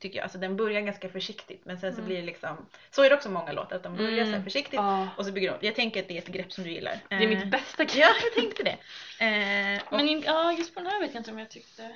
[0.00, 0.22] Tycker jag.
[0.22, 2.06] Alltså den börjar ganska försiktigt men sen så Mm.
[2.08, 2.56] blir det liksom,
[2.90, 4.44] så är det också många låtar, att de börjar så Mm.
[4.44, 5.66] försiktigt Ja, och så bygger de.
[5.66, 6.96] Jag tänker att det är ett grepp som du gillar.
[7.08, 7.96] det är Eh, mitt bästa grepp.
[7.96, 8.76] Ja, jag tänkte det.
[9.24, 11.90] Eh, och, Men in, ja, just på den här vet jag inte om jag tyckte...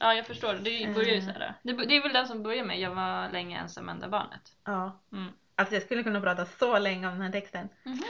[0.00, 0.54] Ja, jag förstår.
[0.54, 1.34] Det börjar ju Mm.
[1.34, 1.54] så här.
[1.62, 4.52] Det, det är väl den som börjar med Jag var länge ensam enda barnet.
[4.64, 5.00] ja.
[5.12, 5.32] Mm.
[5.54, 7.68] Alltså jag skulle kunna prata så länge om den här texten.
[7.82, 8.02] Mhm.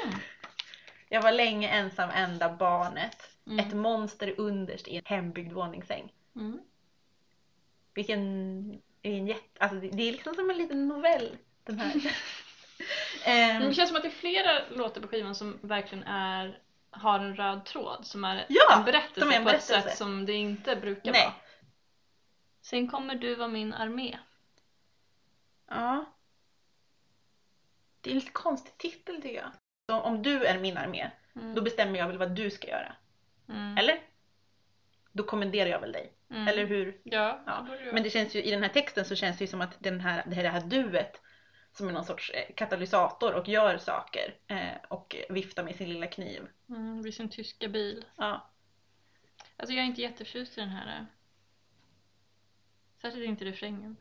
[1.09, 3.17] Jag var länge ensam enda barnet.
[3.47, 3.59] Mm.
[3.67, 6.13] Ett monster underst i en hembyggd våningssäng.
[6.37, 6.59] Mm.
[7.99, 8.23] Vilken
[9.03, 9.61] är en jätte...
[9.61, 11.37] Alltså det, är liksom som en liten novell.
[11.65, 11.95] Den här.
[13.59, 17.19] Men Det känns som att det är flera låtar på skivan som verkligen är har
[17.21, 19.77] en röd tråd som är Ja, en berättelse som är en på berättelse.
[19.77, 21.25] ett sätt som det inte brukar Nej.
[21.25, 21.35] vara.
[22.63, 24.19] Sen kommer du vara min armé.
[25.71, 26.05] ja.
[28.01, 29.51] Det är en lite konstig titel tycker jag.
[29.91, 31.55] Så om du är min armé, Mm.
[31.55, 32.93] då bestämmer jag väl vad du ska göra.
[33.49, 33.79] Mm.
[33.79, 34.01] Eller?
[35.13, 36.13] Då kommenderar jag väl dig.
[36.31, 36.49] Mm.
[36.49, 37.01] Eller hur?
[37.05, 39.49] Ja, Ja, det Men det känns ju, i den här texten så känns det ju
[39.49, 41.21] som att den här, det här, det här duet
[41.73, 46.07] som är någon sorts eh, katalysator och gör saker eh, och viftar med sin lilla
[46.07, 46.49] kniv.
[46.69, 48.05] Mm, vid sin tyska bil.
[48.17, 48.51] Ja.
[49.57, 50.99] Alltså jag är inte jätteförtjust i den här.
[50.99, 51.05] eh,
[53.03, 53.97] Särskilt inte refrängen.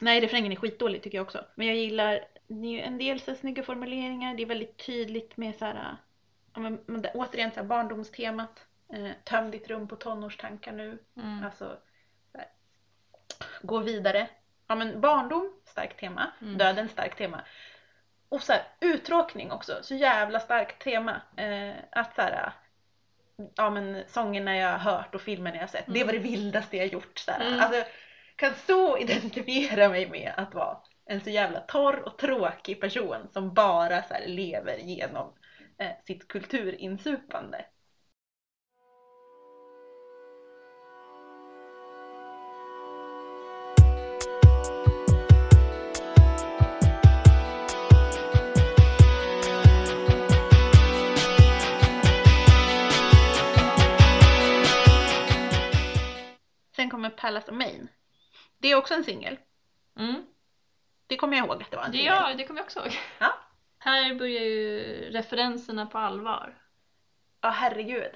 [0.00, 1.44] Nej, refrängen är skitdålig tycker jag också.
[1.54, 4.34] Men jag gillar en del så snygga formuleringar.
[4.34, 5.96] Det är väldigt tydligt med så här,
[6.54, 8.66] men, det, återigen så här, barndomstemat.
[8.94, 10.98] Eh, töm ditt rum på tonårstankar nu.
[11.16, 11.44] Mm.
[11.44, 11.78] Alltså,
[12.32, 12.48] så här,
[13.62, 14.28] gå vidare.
[14.66, 16.32] Ja men barndom, starkt tema.
[16.40, 16.58] Mm.
[16.58, 17.40] Döden, starkt tema.
[18.28, 21.20] Och så här, uttråkning också, så jävla starkt tema.
[21.36, 22.52] Eh, att så här,
[23.56, 26.76] ja men sångerna jag har hört och filmerna jag har sett, det var det vildaste
[26.76, 27.18] jag gjort.
[27.18, 27.32] Så.
[27.32, 27.60] Mm.
[27.60, 27.84] Alltså,
[28.36, 33.54] kan så identifiera mig med att vara en så jävla torr och tråkig person som
[33.54, 35.34] bara så lever genom
[35.78, 37.64] eh, sitt kulturinsupande.
[57.04, 57.88] Kommer Palace of Maine.
[58.58, 59.38] Det är också en singel.
[59.98, 60.26] Mm.
[61.06, 62.06] Det kommer jag ihåg att det var en singel.
[62.06, 62.98] ja, det kommer jag också ihåg.
[63.18, 63.38] Ja.
[63.78, 66.54] Här börjar ju referenserna på allvar.
[67.40, 68.10] Ja, herregud.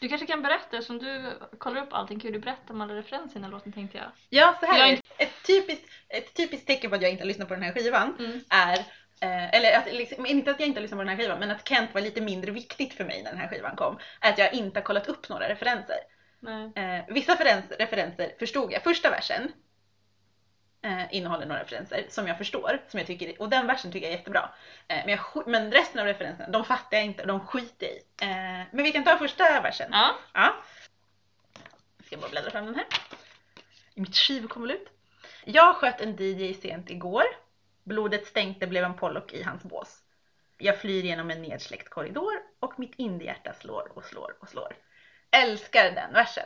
[0.00, 3.30] Du kanske kan berätta, som du kollar upp allting, kan du berätta om alla referenser
[3.30, 4.06] i den här låten tänkte jag.
[4.28, 5.00] Ja, så här Jag är.
[5.18, 8.16] Ett typiskt, ett typiskt tecken på att jag inte har lyssnat på den här skivan
[8.18, 8.40] Mm.
[8.50, 8.78] är,
[9.20, 11.50] eh, eller att, liksom, inte att jag inte har lyssnat på den här skivan, men
[11.50, 13.98] att Kent var lite mindre viktigt för mig när den här skivan kom.
[14.20, 15.96] Är att jag inte har kollat upp några referenser.
[16.46, 18.82] Eh, vissa referens- referenser förstod jag.
[18.82, 19.52] Första versen
[20.82, 24.14] eh, innehåller några referenser som jag förstår, som jag tycker, och den versen tycker jag
[24.14, 24.50] är jättebra.
[24.88, 27.96] Eh, men, jag, men resten av referenserna, de fattar jag inte och de skiter jag
[27.96, 28.02] i.
[28.22, 29.88] Eh, men vi kan ta första versen.
[29.92, 30.14] Ja.
[30.34, 30.54] Ja.
[32.06, 32.86] Ska bara bläddra fram den här.
[33.94, 34.88] I mitt skivkonvolut.
[35.44, 37.24] Jag sköt en DJ sent igår.
[37.84, 39.98] Blodet stänkte blev en Pollock i hans bås.
[40.58, 44.76] Jag flyr genom en nedsläckt korridor och mitt indiehjärta slår och slår och slår.
[45.36, 46.44] Älskar den versen.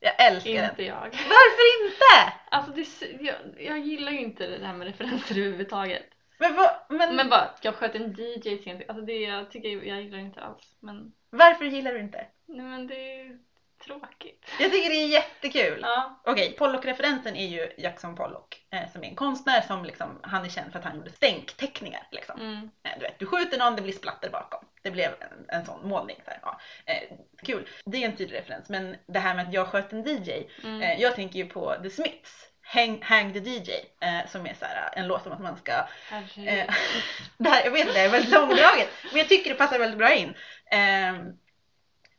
[0.00, 0.70] Jag älskar den.
[0.70, 1.00] Inte jag.
[1.10, 2.32] Varför inte?
[2.50, 6.06] Alltså det, jag, jag gillar ju inte det här med referenser överhuvudtaget.
[6.38, 8.82] Men, vad, men, Men bara, jag sköt en DJ sent.
[8.88, 10.76] Alltså det jag tycker jag gillar inte alls.
[10.80, 12.26] Men, varför gillar du inte?
[12.46, 13.38] nej men det
[13.84, 14.44] tråkigt.
[14.60, 15.80] Jag tycker det är jättekul.
[15.82, 16.20] Ja.
[16.24, 20.48] Okej, Pollock-referensen är ju Jackson Pollock eh, som är en konstnär som liksom, han är
[20.48, 22.08] känd för att han gjorde stänkteckningar.
[22.10, 22.40] Liksom.
[22.40, 22.70] Mm.
[22.84, 24.64] Eh, Du, vet, du skjuter någon, det blir splatter bakom.
[24.82, 26.16] Det blev en, en sån målning.
[26.24, 26.60] Så här, ja.
[26.86, 27.68] eh, kul.
[27.84, 28.68] Det är en tydlig referens.
[28.68, 30.30] Men det här med att jag sköt en DJ.
[30.64, 30.82] Mm.
[30.82, 32.42] Eh, jag tänker ju på The Smiths.
[32.62, 33.70] Hang, Hang the DJ.
[34.00, 35.72] Eh, som är så här, en låt om att man ska...
[35.72, 36.66] Eh,
[37.38, 38.88] det här, jag vet det är väldigt långdraget.
[39.10, 40.34] Men jag tycker det passar väldigt bra in.
[40.70, 41.32] Ehm,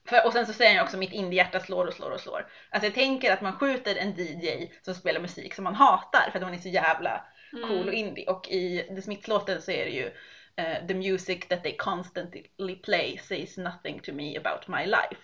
[0.10, 2.46] för, och sen så säger jag också mitt indiehjärta slår och slår och slår.
[2.70, 6.40] Alltså jag tänker att man skjuter en DJ som spelar musik som man hatar för
[6.40, 7.22] att man är så jävla
[7.54, 7.70] Mm.
[7.70, 8.26] cool och indie.
[8.26, 10.12] Och i The Smiths-låten så är det ju
[10.56, 15.22] eh, The music that they constantly play says nothing to me about my life.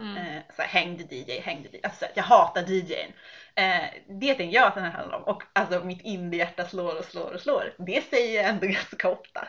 [0.00, 0.16] Mm.
[0.16, 1.80] Eh, så här, häng the DJ, häng the DJ.
[1.82, 3.12] Alltså, jag hatar DJn.
[3.54, 3.84] Eh,
[4.20, 5.22] det tänker jag att den här handlar om.
[5.24, 7.74] Och alltså mitt indiehjärta slår och slår och slår.
[7.78, 9.48] Det säger jag ändå ganska ofta.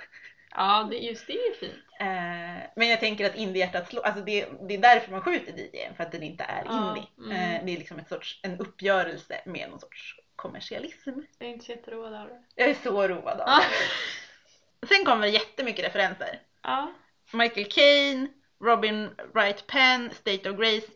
[0.58, 1.84] Ja, det, just det är fint.
[2.00, 5.96] Eh, men jag tänker att indiehjärtat slår, alltså det, det är därför man skjuter DJn,
[5.96, 7.08] för att den inte är Ja, indie.
[7.18, 7.32] mm.
[7.56, 11.10] Eh, det är liksom ett sorts, en uppgörelse med någon sorts kommersialism.
[11.40, 12.44] Jag är inte så jätteroad av det.
[12.56, 13.48] Jag är så road av
[14.82, 14.88] det.
[14.88, 16.40] Sen kommer det jättemycket referenser.
[16.64, 16.94] Ja.
[17.34, 18.28] Michael Caine,
[18.64, 20.88] Robin Wright Penn, State of Grace.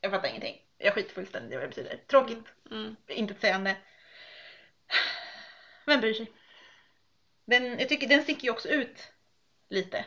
[0.00, 0.56] Jag fattar ingenting.
[0.78, 1.96] Jag skiter fullständigt i vad det betyder.
[2.06, 2.96] Tråkigt, Mm.
[3.08, 3.76] intetsägande.
[5.86, 6.32] Vem bryr sig?
[7.48, 9.12] Den, jag tycker den sticker ju också ut
[9.70, 10.04] lite.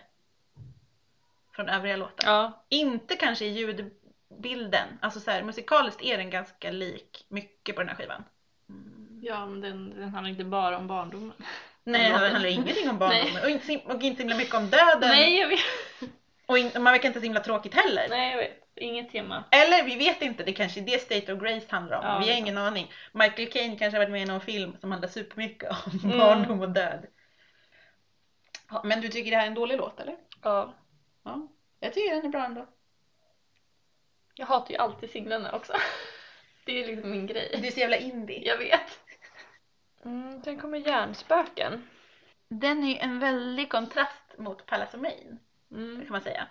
[1.55, 2.29] Från övriga låtar.
[2.31, 2.65] Ja.
[2.69, 4.87] Inte kanske i ljudbilden.
[5.01, 8.23] Alltså så här, musikaliskt är den ganska lik mycket på den här skivan.
[8.69, 9.19] Mm.
[9.23, 11.33] Ja, men den, den handlar inte bara om barndomen.
[11.83, 15.09] Nej, Den handlar ingenting om barndomen och inte, och inte himla mycket om döden.
[15.09, 15.59] Nej, jag vet.
[16.45, 18.07] Och in, man verkar inte så himla tråkigt heller.
[18.09, 18.57] Nej, jag vet.
[18.75, 19.43] Inget tema.
[19.51, 22.05] Eller vi vet inte, det kanske är det State of Grace handlar om.
[22.05, 22.91] Ja, vi har ingen aning.
[23.11, 26.17] Michael Caine kanske har varit med i någon film som handlar supermycket om Mm.
[26.17, 27.07] barndom och död.
[28.83, 30.17] Men du tycker det här är en dålig låt eller?
[30.43, 30.73] Ja.
[31.23, 31.47] Ja.
[31.79, 32.67] Jag tycker den är bra ändå.
[34.35, 35.73] Jag hatar ju alltid singlarna också.
[36.65, 37.57] Det är liksom min grej.
[37.61, 38.47] Du är så jävla indie.
[38.47, 38.99] Jag vet.
[40.05, 41.87] Mm, sen kommer Hjärnspöken.
[42.47, 45.39] Den är ju en väldig kontrast mot Palace of Main,
[45.71, 46.01] Mm.
[46.01, 46.47] kan man säga.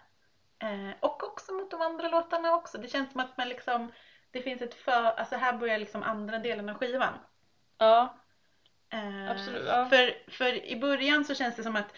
[0.59, 2.78] Eh, och också mot de andra låtarna också.
[2.78, 3.92] Det känns som att man liksom,
[4.30, 7.14] det finns ett för, alltså här börjar liksom andra delen av skivan.
[7.78, 8.14] Ja.
[8.92, 9.87] Eh, Absolut, ja.
[9.88, 11.94] För, för i början så känns det som att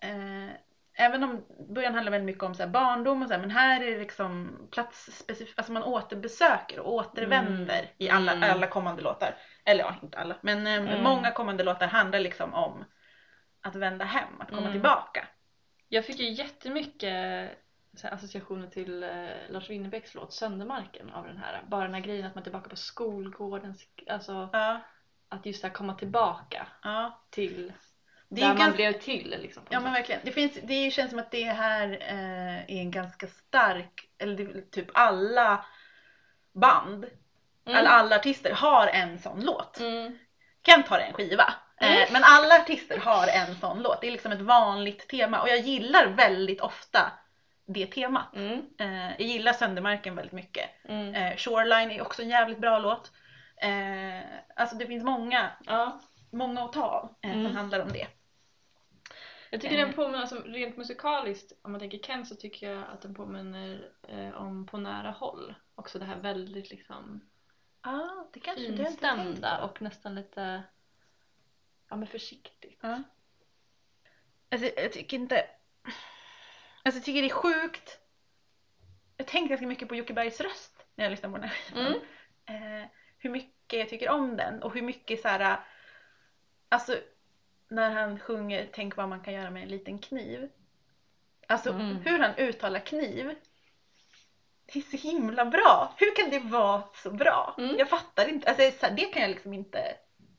[0.00, 0.50] eh,
[0.94, 3.80] även om början handlar väldigt mycket om så här barndom och så här, men här
[3.80, 7.90] är det liksom platsspecifikt, alltså man återbesöker och återvänder Mm.
[7.98, 8.50] i alla, Mm.
[8.50, 9.36] alla kommande låtar.
[9.64, 11.02] Eller ja, inte alla, men eh, Mm.
[11.02, 12.84] många kommande låtar handlar liksom om
[13.60, 14.72] att vända hem, att komma Mm.
[14.72, 15.28] tillbaka.
[15.88, 17.50] Jag fick ju jättemycket
[17.96, 21.62] så här, associationer till eh, Lars Winnerbäcks låt Söndermarken av den här.
[21.68, 23.74] Bara den här grejen att man är tillbaka på skolgården.
[24.10, 24.80] Alltså Ja,
[25.28, 27.20] att just här komma tillbaka ja.
[27.30, 27.72] till
[28.30, 29.36] Det där är man ganska, blev till.
[29.42, 30.20] Liksom, ja men verkligen.
[30.24, 34.70] Det, finns, det känns som att det här eh, är en ganska stark, eller det,
[34.70, 35.64] typ alla
[36.54, 37.06] band
[37.66, 37.78] Mm.
[37.78, 39.80] eller alla artister har en sån låt.
[39.80, 40.18] Mm.
[40.66, 41.54] Kent har en skiva.
[41.80, 42.02] Mm.
[42.02, 44.00] Eh, men alla artister har en sån låt.
[44.00, 47.12] Det är liksom ett vanligt tema och jag gillar väldigt ofta
[47.66, 48.36] det temat.
[48.36, 48.62] Mm.
[48.80, 50.64] Eh, jag gillar Söndermarken väldigt mycket.
[50.88, 51.14] Mm.
[51.14, 53.10] Eh, Shoreline är också en jävligt bra låt.
[53.62, 54.20] Eh,
[54.56, 56.00] alltså det finns många, Ja.
[56.32, 57.56] många att ta av eh, som Mm.
[57.56, 58.06] handlar om det.
[59.50, 59.86] Jag tycker Eh.
[59.86, 63.92] den påminner, alltså, rent musikaliskt, om man tänker Ken så tycker jag att den påminner
[64.08, 65.54] eh, om På nära håll.
[65.74, 67.30] Också det här väldigt liksom
[67.80, 70.62] ah, det kanske finstämda och nästan lite
[71.88, 72.78] ja, men försiktigt.
[72.82, 73.02] Ja.
[74.50, 75.46] Alltså jag tycker inte...
[76.82, 77.98] Alltså jag tycker det är sjukt.
[79.16, 81.94] Jag tänker ganska mycket på Jocke Bergs röst när jag lyssnar på den här skivan.
[82.46, 82.82] Mm.
[82.82, 85.60] Eh, hur mycket jag tycker om den och hur mycket så här.
[86.68, 86.96] Alltså
[87.70, 90.48] när han sjunger Tänk vad man kan göra med en liten kniv.
[91.46, 91.96] Alltså Mm.
[91.96, 93.34] hur han uttalar kniv.
[94.72, 95.94] Det är så himla bra.
[95.96, 97.54] Hur kan det vara så bra?
[97.58, 97.78] Mm.
[97.78, 98.48] Jag fattar inte.
[98.50, 99.96] Alltså, det kan jag liksom inte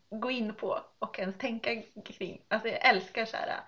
[0.09, 2.41] gå in på och ens tänka kring.
[2.47, 3.59] Alltså jag älskar så här,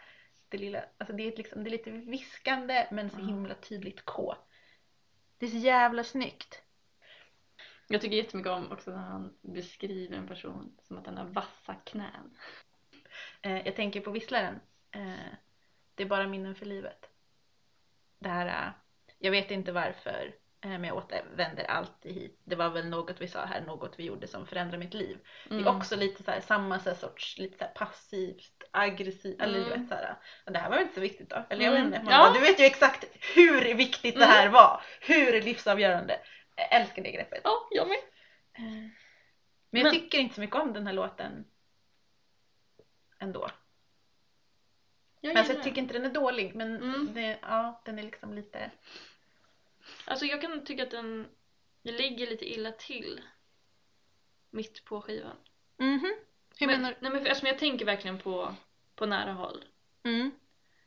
[0.49, 3.27] det lilla, alltså det är, liksom, det är lite viskande men så Mm.
[3.27, 4.35] himla tydligt K.
[5.37, 6.61] Det är så jävla snyggt.
[7.87, 11.75] Jag tycker jättemycket om också när han beskriver en person som att den har vassa
[11.75, 12.37] knän.
[13.43, 14.59] Eh, jag tänker på Visslaren.
[14.95, 15.33] Eh,
[15.95, 17.09] det är bara minnen för livet.
[18.19, 18.71] Det här, eh,
[19.19, 22.41] jag vet inte varför, men jag återvänder alltid hit.
[22.43, 25.17] Det var väl något vi sa här, något vi gjorde som förändrade mitt liv.
[25.49, 29.41] Det är också lite så här, samma så här sorts, lite så här passivt, aggressivt,
[29.41, 29.79] eller du Mm.
[29.79, 31.45] vet så här, "Ja, det här var väl inte så viktigt då?
[31.49, 31.91] Eller jag Mm.
[31.91, 32.17] vet inte, Ja.
[32.17, 36.19] bara, du vet ju exakt hur viktigt det här var, hur livsavgörande.
[36.55, 37.41] Jag älskar det greppet.
[37.43, 37.97] Ja, jag med.
[38.57, 41.45] Men jag Men- tycker inte så mycket om den här låten
[43.23, 43.49] ändå.
[45.21, 47.13] Jag Men alltså, gillar jag tycker inte den är dålig men Mm.
[47.13, 48.71] det, ja, den är liksom lite...
[50.05, 51.27] Alltså jag kan tycka att den,
[51.81, 53.21] den ligger lite illa till.
[54.49, 55.37] Mitt på skivan.
[55.77, 56.15] Mhm.
[56.59, 56.97] Hur men, menar du?
[56.99, 58.55] Nej men för, alltså, jag tänker verkligen på,
[58.95, 59.65] på nära håll.
[60.03, 60.31] Mm.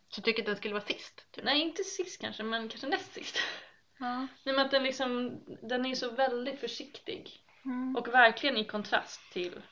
[0.09, 1.27] Så du tycker att den skulle vara sist?
[1.31, 1.45] Typ.
[1.45, 3.37] Nej inte sist kanske, men kanske näst sist.
[3.99, 4.17] Ja.
[4.17, 7.41] Nej men att den liksom, den är så väldigt försiktig.
[7.65, 7.97] Mm.
[7.97, 9.63] Och verkligen i kontrast till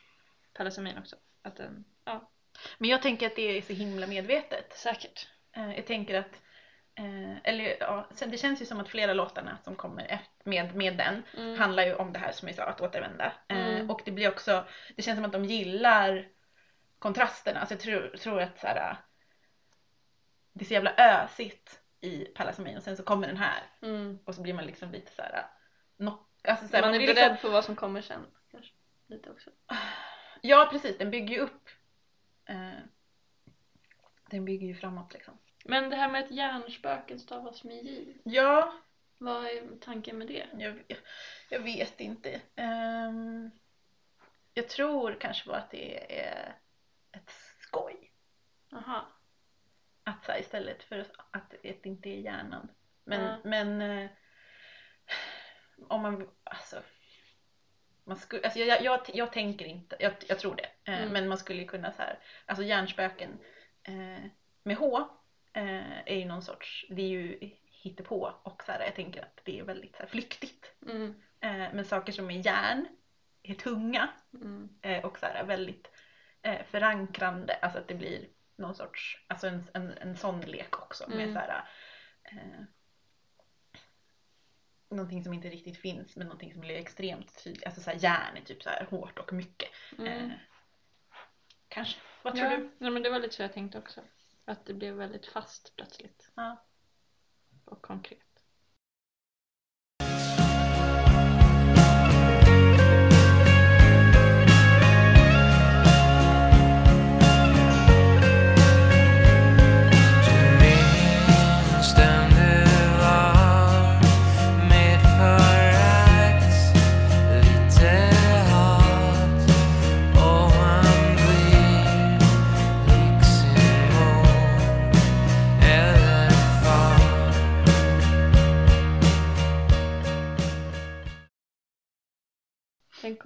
[0.52, 1.16] Palasamin också.
[1.42, 2.30] Att den, ja,
[2.78, 4.72] Men jag tänker att det är så himla medvetet.
[4.76, 5.28] säkert.
[5.56, 6.40] Eh, jag tänker att
[6.96, 10.96] Eh, eller ja, sen det känns ju som att flera låtarna som kommer med, med
[10.96, 11.58] den Mm.
[11.60, 13.32] handlar ju om det här som jag sa, att återvända.
[13.48, 13.90] Eh, Mm.
[13.90, 14.64] och det blir också,
[14.96, 16.28] det känns som att de gillar
[16.98, 17.60] kontrasterna.
[17.60, 18.96] Alltså jag tror, tror att så här,
[20.52, 24.18] det är så jävla ösigt i Palasamin och sen så kommer den här Mm.
[24.24, 25.46] och så blir man liksom lite så här,
[25.96, 28.26] no, alltså så här, Man är blir beredd liksom, på vad som kommer sen.
[28.50, 28.72] Kanske.
[29.06, 29.50] Lite också.
[30.42, 31.63] Ja precis, den bygger ju upp.
[32.46, 32.78] Eh,
[34.30, 35.38] den bygger ju framåt liksom.
[35.64, 38.18] Men det här med att hjärnspöken stavas med J.
[38.24, 38.72] Ja,
[39.18, 40.46] Vad är tanken med det?
[40.58, 40.84] Jag,
[41.50, 42.40] jag vet inte.
[42.56, 43.50] Ehm,
[44.54, 46.56] jag tror kanske bara att det är
[47.12, 47.30] ett
[47.60, 48.12] skoj.
[48.72, 49.08] Aha.
[50.04, 52.70] Att så här, istället för att det inte är hjärnan.
[53.04, 53.38] Men, Ja.
[53.44, 54.10] men eh,
[55.88, 56.82] om man, alltså.
[58.06, 60.92] Man skulle, alltså jag, jag, jag tänker inte, jag, jag tror det.
[60.92, 61.12] Eh, Mm.
[61.12, 63.38] Men man skulle kunna så här, alltså hjärnspöken
[63.82, 64.24] eh,
[64.62, 64.98] med H
[65.52, 67.38] eh, är ju någon sorts, det är ju
[67.82, 70.72] hittepå och så här, jag tänker att det är väldigt så här, flyktigt.
[70.86, 71.14] Mm.
[71.40, 72.86] Eh, men saker som är järn
[73.42, 74.68] är tunga Mm.
[74.82, 75.90] eh, och så här väldigt
[76.70, 77.54] förankrande.
[77.54, 81.32] Alltså att det blir någon sorts, alltså en, en, en sån lek också med Mm.
[81.34, 81.64] så här
[84.96, 87.66] någonting som inte riktigt finns men någonting som blir extremt tydligt.
[87.66, 89.68] Alltså så här järn är typ så här hårt och mycket.
[89.98, 90.30] Mm.
[90.30, 90.36] Eh,
[91.68, 92.00] kanske.
[92.22, 92.56] Vad tror ja.
[92.56, 92.70] du?
[92.78, 94.00] Nej, men det var lite så jag tänkte också.
[94.44, 96.30] Att det blev väldigt fast plötsligt.
[96.34, 96.64] Ja.
[97.64, 98.33] Och konkret.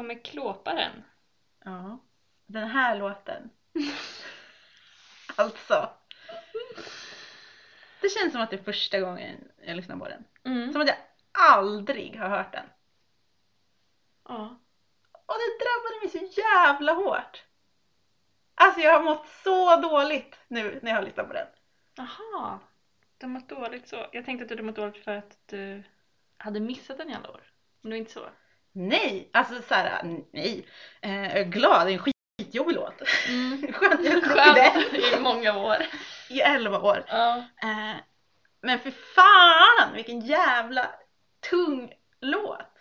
[0.08, 1.04] Kommer klåparen.
[1.64, 1.98] ja.
[2.46, 3.50] Den här låten.
[5.36, 5.90] alltså.
[8.00, 10.24] Det känns som att det är första gången jag lyssnar på den.
[10.44, 10.72] Mm.
[10.72, 10.96] Som att jag
[11.32, 12.66] aldrig har hört den.
[14.28, 14.58] Ja.
[15.12, 17.44] Och det drabbade mig så jävla hårt.
[18.54, 21.46] Alltså jag har mått så dåligt nu när jag har lyssnat på den.
[21.98, 22.60] Aha.
[23.18, 24.06] Du har mått dåligt så.
[24.12, 25.82] Jag tänkte att du hade mått dåligt för att du
[26.36, 27.42] hade missat den i alla år.
[27.80, 28.28] Men det var inte så.
[28.78, 30.66] Nej, alltså såhär, nej.
[31.00, 33.02] Eh, glad, det är en skitjobbig låt.
[33.28, 33.72] Mm.
[33.72, 35.76] Skönt jag Skönt i många år.
[36.30, 37.04] i 11 år.
[37.08, 37.36] Ja.
[37.62, 37.96] Eh,
[38.60, 40.90] men för fan vilken jävla
[41.50, 42.78] tung låt.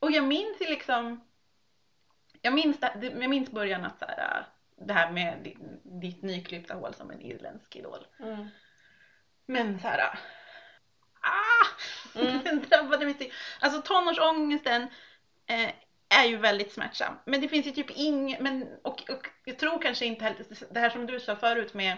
[0.00, 1.28] Och jag minns ju liksom,
[2.42, 6.94] jag minns, det, jag minns början att såhär, det här med ditt, ditt nyklippta hål
[6.94, 8.06] som en irländsk idol.
[8.20, 8.48] Mm.
[9.46, 10.18] Men så här.
[11.20, 11.66] Ah!
[12.20, 12.44] Mm.
[12.44, 13.24] Den drabbade så-
[13.60, 14.82] Alltså tonårsångesten
[15.46, 15.70] eh,
[16.08, 17.14] är ju väldigt smärtsam.
[17.24, 20.80] Men det finns ju typ ing men och, och jag tror kanske inte heller, det
[20.80, 21.96] här som du sa förut med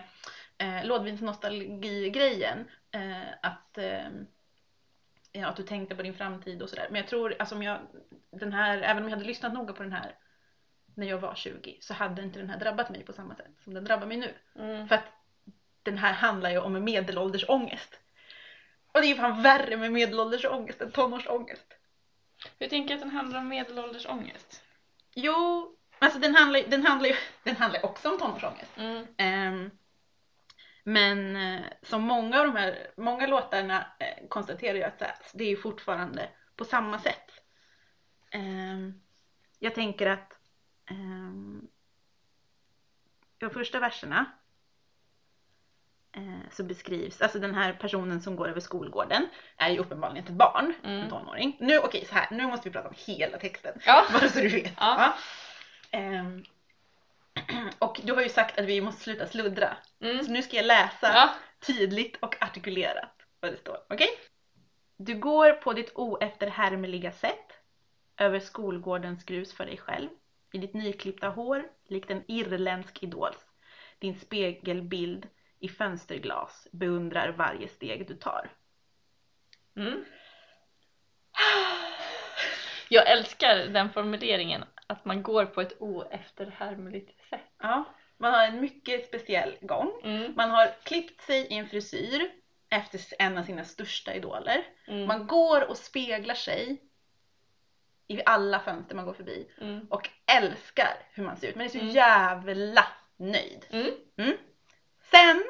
[0.59, 2.71] eh, lådvinsnostalgi-grejen.
[2.93, 4.09] Eh, att, eh,
[5.33, 6.87] ja, att du tänkte på din framtid och sådär.
[6.91, 7.79] Men jag tror, alltså om jag,
[8.31, 10.15] den här, även om jag hade lyssnat noga på den här
[10.95, 13.75] när jag var 20 så hade inte den här drabbat mig på samma sätt som
[13.75, 14.35] den drabbar mig nu.
[14.59, 14.89] Mm.
[14.89, 15.05] För att
[15.83, 18.01] den här handlar ju om en medelålders ångest.
[18.93, 21.67] Och det är ju fan värre med medelålders ångest än tonårsångest.
[22.59, 24.63] Jag tänker att den handlar om medelålders ångest.
[25.15, 28.77] Jo, alltså den handlar, den handlar ju den handlar också om tonårsångest.
[28.77, 29.07] Mm.
[29.17, 29.71] Ehm,
[30.85, 35.49] Men eh, som många av de här, många låtarna eh, konstaterar jag att det är
[35.49, 37.31] ju fortfarande på samma sätt.
[38.31, 39.01] Ehm,
[39.59, 40.39] jag tänker att
[40.91, 41.69] ehm,
[43.39, 44.27] de första verserna
[46.53, 50.75] så beskrivs, alltså den här personen som går över skolgården är ju uppenbarligen ett barn,
[50.85, 51.01] Mm.
[51.01, 51.57] en tonåring.
[51.61, 53.79] Nu, okej så här, nu måste vi prata om hela texten.
[53.87, 54.05] Ja.
[54.13, 54.73] Bara så du vet.
[54.77, 55.15] Ja.
[55.91, 56.45] Ehm,
[57.79, 59.77] och du har ju sagt att vi måste sluta sluddra.
[60.01, 60.25] Mm.
[60.25, 61.31] Så nu ska jag läsa Ja.
[61.67, 63.77] tydligt och artikulerat vad det står.
[63.91, 64.09] Okej?
[64.97, 67.53] Du går på ditt oefterhärmliga sätt
[68.17, 70.09] över skolgårdens grus för dig själv.
[70.53, 73.47] I ditt nyklippta hår, likt en irländsk idols.
[73.99, 75.29] Din spegelbild
[75.61, 78.51] i fönsterglas beundrar varje steg du tar.
[79.77, 80.05] Mm.
[82.89, 87.41] Jag älskar den formuleringen, att man går på ett oefterhärmligt sätt.
[87.59, 87.85] Ja,
[88.17, 90.01] man har en mycket speciell gång.
[90.05, 90.33] Mm.
[90.37, 92.31] Man har klippt sig i en frisyr
[92.71, 94.65] efter en av sina största idoler.
[94.87, 95.07] Mm.
[95.07, 96.83] Man går och speglar sig
[98.07, 99.87] i alla fönster man går förbi Mm.
[99.91, 101.57] och älskar hur man ser ut.
[101.57, 101.91] Men är så Mm.
[101.91, 103.67] jävla nöjd.
[105.11, 105.43] Sen,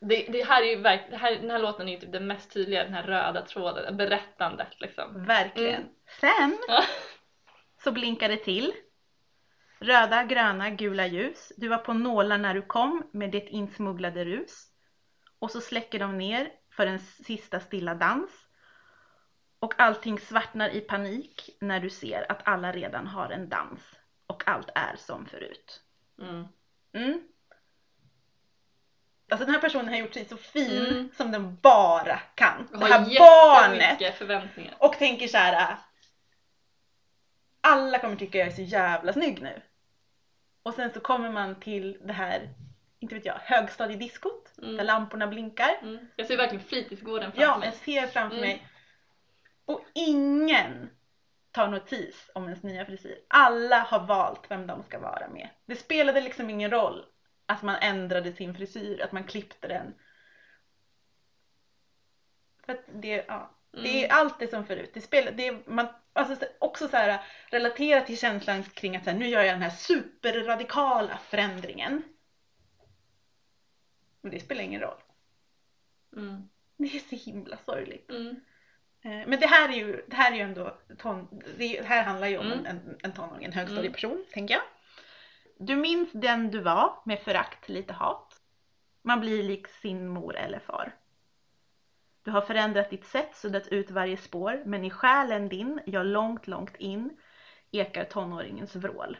[0.00, 2.20] Det, det här är ju verk, det här, den här låten är ju typ det
[2.20, 5.24] mest tydliga, den här röda tråden, berättandet liksom.
[5.24, 5.74] verkligen.
[5.74, 5.88] Mm.
[6.20, 6.58] Sen
[7.84, 8.72] så blinkar det till.
[9.78, 11.52] Röda, gröna, gula ljus.
[11.56, 14.68] Du var på nålar när du kom med det insmugglade rus.
[15.38, 18.30] Och så släcker de ner för en sista stilla dans.
[19.58, 23.80] Och allting svartnar i panik när du ser att alla redan har en dans.
[24.26, 25.82] Och allt är som förut.
[26.20, 26.44] Mm.
[26.92, 27.28] Mm.
[29.34, 31.10] Alltså den här personen har gjort sig så fin Mm.
[31.16, 32.68] som den bara kan.
[32.72, 34.14] Det här barnet!
[34.16, 34.74] förväntningar.
[34.78, 35.72] Och tänker så här.
[35.72, 35.78] äh,
[37.60, 39.62] Alla kommer tycka jag är så jävla snygg nu.
[40.62, 42.48] Och sen så kommer man till det här,
[43.00, 44.50] inte vet jag, högstadiediskot.
[44.62, 44.76] Mm.
[44.76, 45.78] Där lamporna blinkar.
[45.82, 46.08] Mm.
[46.16, 47.68] Jag ser verkligen fritidsgården framför Ja, mig.
[47.68, 48.48] jag ser framför Mm.
[48.48, 48.68] mig.
[49.64, 50.90] Och ingen
[51.50, 53.18] tar notis om ens nya frisyr.
[53.28, 55.48] Alla har valt vem de ska vara med.
[55.66, 57.04] Det spelade liksom ingen roll
[57.46, 59.94] att man ändrade sin frisyr, att man klippte den.
[62.66, 64.16] För att det, ja, det är Mm.
[64.20, 64.90] allt det som förut.
[64.94, 69.04] Det spelar, det är, man, alltså så- också så här, relatera till känslan kring att
[69.04, 72.02] så här, nu gör jag den här superradikala förändringen.
[74.20, 75.00] Men det spelar ingen roll.
[76.16, 76.48] Mm.
[76.76, 78.10] Det är så himla sorgligt.
[78.10, 78.40] Mm.
[79.02, 82.26] Eh, Men det här är ju, det här är ju ändå ton, det här handlar
[82.28, 82.66] ju om Mm.
[82.66, 84.62] en, en tonåring, en högstadieperson, tänker jag.
[85.66, 88.40] Du minns den du var med förakt, lite hat.
[89.02, 90.96] Man blir lik sin mor eller far.
[92.22, 96.46] Du har förändrat ditt sätt, suddat ut varje spår, men i själen din, ja långt,
[96.46, 97.16] långt in,
[97.70, 99.18] ekar tonåringens vrål.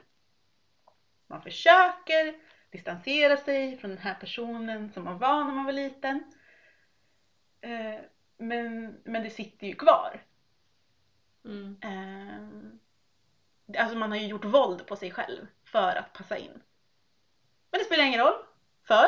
[1.26, 2.34] Man försöker
[2.70, 6.32] distansera sig från den här personen som man var när man var liten.
[7.60, 8.00] Eh,
[8.38, 10.22] men, men det sitter ju kvar.
[11.44, 11.80] Mm.
[13.66, 16.62] Det- alltså man har ju gjort våld på sig själv för att passa in.
[17.70, 18.34] Men det spelar ingen roll.
[18.86, 19.06] För,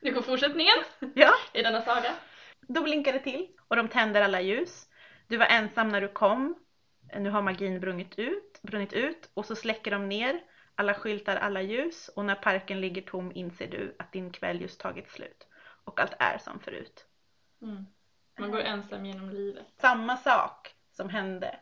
[0.00, 0.76] Nu kommer fortsättningen
[1.14, 2.14] ja, i denna saga.
[2.60, 4.88] då blinkar det till och de tänder alla ljus.
[5.26, 6.54] Du var ensam när du kom.
[7.16, 10.40] Nu har magin brunnit ut, brunnit ut och så släcker de ner
[10.74, 14.80] alla skyltar, alla ljus och när parken ligger tom inser du att din kväll just
[14.80, 15.46] tagit slut
[15.84, 17.06] och allt är som förut.
[17.62, 17.86] Mm.
[18.38, 19.66] Man går ensam genom livet.
[19.80, 21.58] samma sak som hände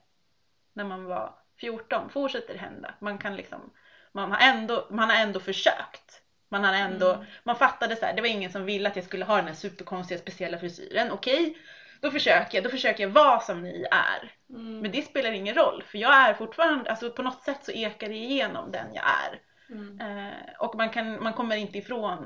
[0.72, 2.94] när man var 14 fortsätter hända.
[3.00, 3.72] Man kan liksom,
[4.12, 6.20] man har ändå, man har ändå försökt.
[6.48, 7.26] Man har ändå, Mm.
[7.44, 9.54] man fattade så här, det var ingen som ville att jag skulle ha den här
[9.54, 11.10] superkonstiga speciella frisyren.
[11.10, 11.58] Okej,
[12.00, 14.32] då försöker jag, då försöker jag vara som ni är.
[14.50, 14.80] Mm.
[14.80, 18.08] Men det spelar ingen roll för jag är fortfarande, alltså på något sätt så ekar
[18.08, 19.40] det igenom den jag är.
[19.70, 20.00] Mm.
[20.00, 22.18] Eh, och man, kan, man kommer inte ifrån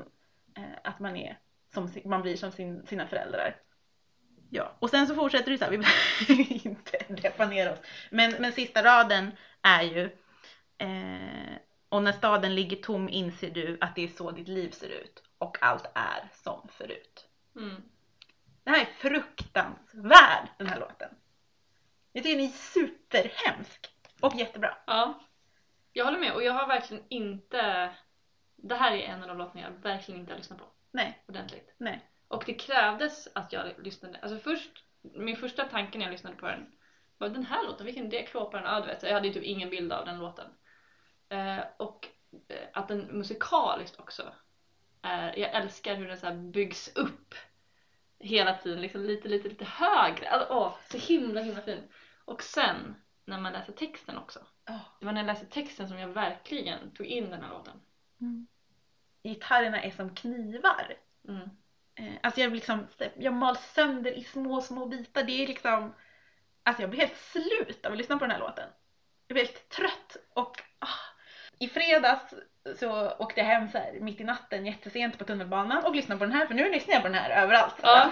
[0.57, 1.37] eh, att man är
[1.73, 3.55] som man blir som sin, sina föräldrar.
[4.49, 7.79] Ja, och sen så fortsätter det så här, vi behöver inte deppa ner oss.
[8.09, 9.31] Men, men sista raden
[9.61, 10.03] är ju
[10.77, 11.57] eh,
[11.89, 15.23] Och när staden ligger tom inser du att det är så ditt liv ser ut.
[15.37, 17.27] Och allt är som förut.
[17.55, 17.83] Mm.
[18.63, 21.09] Det här är fruktansvärd den här låten.
[22.11, 23.89] Jag tycker den är superhemsk.
[24.19, 24.77] Och jättebra.
[24.87, 25.19] Ja,
[25.93, 27.89] jag håller med och jag har verkligen inte...
[28.55, 31.73] Det här är en av de låtarna jag verkligen inte har lyssnat på Nej, ordentligt.
[31.77, 32.05] nej.
[32.29, 34.19] Och det krävdes att jag lyssnade.
[34.21, 36.71] Alltså först, min första tanke när jag lyssnade på den
[37.19, 38.23] var den här låten, vilken det?
[38.23, 38.63] Klåparen?
[38.65, 39.03] Ja, du vet.
[39.03, 40.47] Jag hade ju typ ingen bild av den låten.
[41.29, 42.07] Eh, och
[42.47, 44.33] eh, att den musikaliskt också
[45.01, 47.35] är, jag älskar hur den så här byggs upp
[48.19, 50.29] hela tiden, liksom lite, lite, lite högre.
[50.29, 51.83] Alltså, åh, så himla, himla fin.
[52.25, 54.45] Och sen när man läser texten också.
[54.65, 54.79] Ja.
[54.99, 57.81] Det var när jag läste texten som jag verkligen tog in den här låten.
[58.21, 58.47] Mm.
[59.23, 60.93] gitarrerna är som knivar.
[61.27, 61.49] Mm.
[61.99, 62.87] Eh, alltså jag, liksom,
[63.17, 65.23] jag mal sönder i små, små bitar.
[65.23, 65.95] Det är liksom...
[66.63, 68.69] Alltså jag blir helt slut av att lyssna på den här låten.
[69.27, 70.61] Jag blir helt trött och...
[70.79, 70.87] Ah.
[71.59, 72.33] I fredags
[72.75, 76.25] så åkte jag hem så här, mitt i natten jättesent på tunnelbanan och lyssnade på
[76.25, 77.75] den här för nu lyssnar jag på den här överallt.
[77.81, 78.11] Ja.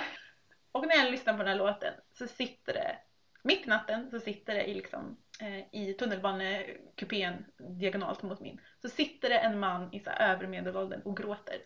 [0.72, 2.98] Och när jag lyssnar på den här låten så sitter det,
[3.44, 8.90] mitt i natten så sitter det i, liksom, eh, i tunnelbanekupén diagonalt mot min, så
[8.90, 11.58] sitter det en man i så här övre medelåldern och gråter.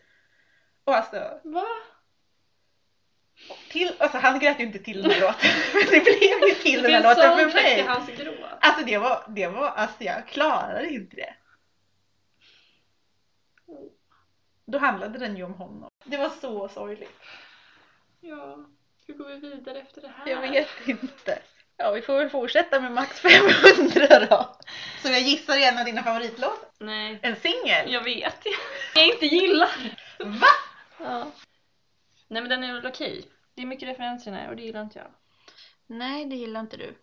[0.84, 1.66] Och alltså, Va?
[3.68, 6.82] Till, alltså han grät ju inte till den här låten, men det blev ju till
[6.82, 7.94] den här låten för soundtrack till mig.
[7.94, 8.50] hans gråt.
[8.60, 11.34] Alltså det var, det var, alltså jag klarade inte det.
[14.66, 15.90] Då handlade den ju om honom.
[16.04, 17.20] Det var så sorgligt.
[18.20, 18.66] Ja.
[19.06, 20.28] Hur går vi vidare efter det här?
[20.28, 21.38] Jag vet inte.
[21.76, 24.56] Ja, vi får väl fortsätta med Max 500 då.
[25.02, 26.68] Som jag gissar är en av dina favoritlåtar.
[26.78, 27.18] Nej.
[27.22, 27.92] En singel.
[27.92, 28.46] Jag vet.
[28.94, 29.96] Jag inte gillar.
[30.18, 30.46] Va?
[30.98, 31.30] Ja.
[32.28, 33.31] Nej men den är väl okej.
[33.54, 35.08] Det är mycket referenser i den här och det gillar inte jag.
[35.86, 36.94] Nej, det gillar inte du.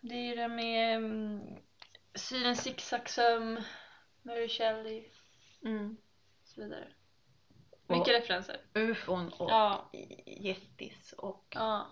[0.00, 1.42] Det är det med um,
[2.14, 3.60] Syren zigzagsöm,
[4.22, 5.04] Mary Shelley
[5.64, 5.96] Mm.
[6.42, 6.88] och så vidare.
[7.86, 8.60] Och- Mycket referenser.
[8.74, 9.90] Ufon och Ja.
[10.26, 11.86] Jettis och Ja.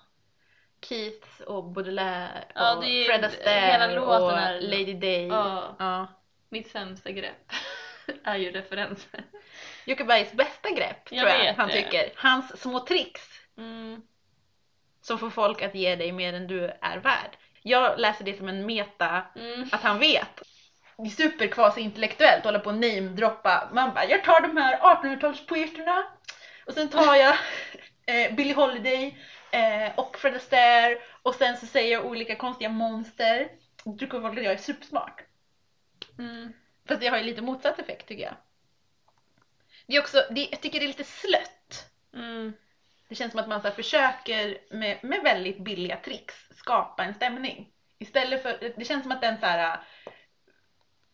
[0.81, 5.27] Keats och Baudelaire Ja, och är- Fred hela Astaire och är- Lady Day.
[5.27, 5.77] Ja.
[5.79, 6.07] Ja.
[6.49, 7.53] Mitt sämsta grepp
[8.25, 9.25] är ju referenser.
[9.87, 11.83] Jocke Bergs bästa grepp Jag tror jag han det.
[11.83, 12.13] tycker.
[12.17, 14.03] Hans små tricks Mm.
[15.01, 17.37] som får folk att ge dig mer än du är värd.
[17.63, 19.69] Jag läser det som en meta Mm.
[19.73, 20.43] att han vet.
[20.97, 23.69] Det är superkvasi-intellektuellt, hålla på och namedroppa.
[23.73, 26.03] Man bara, jag tar de här 1800-talspoeterna
[26.67, 27.37] och sen tar jag
[28.07, 29.19] eh, Billie Holiday
[29.51, 33.49] eh, och Fred Astaire och sen så säger jag olika konstiga monster.
[33.85, 35.23] Då tycker folk att jag är supersmart.
[36.19, 36.53] Mm.
[36.89, 38.37] Fast det har ju lite motsatt effekt tycker jag.
[39.87, 41.91] Det är också, det, jag tycker det är lite slött.
[42.15, 42.53] Mm.
[43.09, 47.69] Det känns som att man så försöker med, med väldigt billiga tricks skapa en stämning.
[47.99, 49.81] Istället för, det känns som att den så här.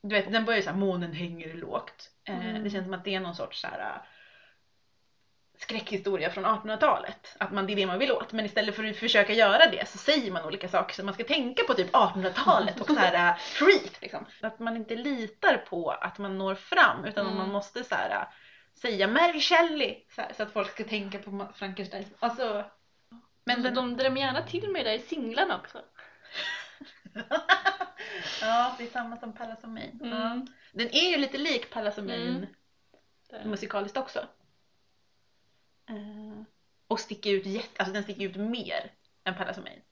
[0.03, 2.11] Du vet, den börjar så här, månen hänger lågt.
[2.29, 2.65] Eh, Mm.
[2.65, 4.03] Det känns som att det är någon sorts så här
[5.59, 7.37] skräckhistoria från 1800-talet.
[7.41, 8.33] Att man, det är det man vill åt.
[8.33, 11.25] Men istället för att försöka göra det så säger man olika saker som man ska
[11.25, 14.27] tänka på typ 1800-talet och så här uh, treat liksom.
[14.43, 17.39] Att man inte litar på att man når fram utan Mm.
[17.39, 18.27] man måste så här
[18.75, 22.05] säga Mary Shelley så, här, så att folk ska tänka på Frankenstein.
[22.19, 22.71] Alltså,
[23.45, 25.85] men den, de drämmer gärna till med det där i singlarna också.
[28.41, 30.01] ja, det är samma som Main.
[30.03, 30.19] Mm.
[30.19, 30.47] Ja.
[30.73, 31.71] Den är ju lite lik
[32.07, 32.47] Main
[33.33, 33.51] Mm.
[33.51, 34.19] Musikaliskt också.
[35.89, 36.43] Eh,
[36.87, 38.93] och sticker ut jätte, alltså den sticker ut mer
[39.25, 39.83] än Main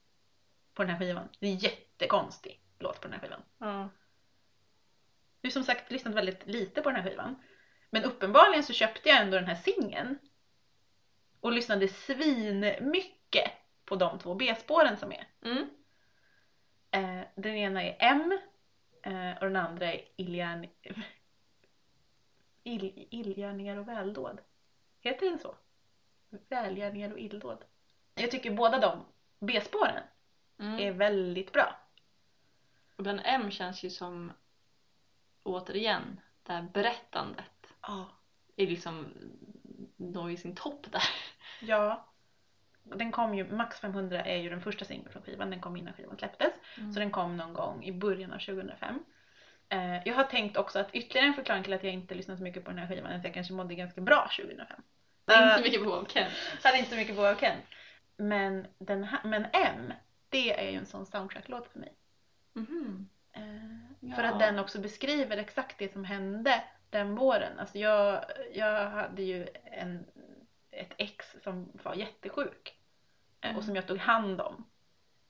[0.73, 1.29] på den här skivan.
[1.39, 3.41] Det är en jättekonstig låt på den här skivan.
[3.57, 3.89] Ja.
[5.41, 7.35] Nu som sagt lyssnat väldigt lite på den här skivan.
[7.93, 10.19] Men uppenbarligen så köpte jag ändå den här singeln
[11.39, 13.51] och lyssnade svinmycket
[13.85, 15.27] på de två B-spåren som är.
[15.41, 15.69] Mm.
[16.91, 18.39] Eh, den ena är M
[19.03, 20.65] eh, och den andra är Iljan...
[22.63, 24.41] Il, illgärningar och väldåd.
[24.99, 25.55] Heter den så?
[26.49, 27.65] Välgärningar och illdåd.
[28.15, 29.05] Jag tycker båda de
[29.39, 30.03] B-spåren
[30.59, 30.79] Mm.
[30.79, 31.75] är väldigt bra.
[32.95, 34.31] Och den M känns ju som
[35.43, 37.52] återigen det här berättandet
[37.87, 38.09] Ja.
[38.55, 39.13] är liksom
[39.97, 41.03] når ju sin topp där.
[41.59, 42.09] Ja.
[42.83, 45.93] Den kom ju, Max 500 är ju den första singeln från skivan, den kom innan
[45.93, 46.53] skivan släpptes.
[46.93, 48.99] Så den kom någon gång i början av 2005.
[49.69, 52.43] Eh, jag har tänkt också att ytterligare en förklaring till att jag inte lyssnat så
[52.43, 54.81] mycket på den här skivan är att jag kanske mådde ganska bra 2005.
[55.25, 56.31] Det är inte Eh, så mycket på Ken.
[56.63, 57.57] hade inte så mycket på Ken.
[58.17, 59.93] Men, den här, men M,
[60.29, 61.93] det är ju en sån soundtrack-låt för mig.
[62.53, 63.09] Mhm.
[63.31, 64.29] Eh, För Ja.
[64.29, 66.63] att den också beskriver exakt det som hände
[66.93, 67.59] den våren.
[67.59, 70.05] Alltså jag, jag hade ju en,
[70.71, 72.79] ett ex som var jättesjuk.
[73.41, 73.57] eh, Mm.
[73.57, 74.65] Och som jag tog hand om.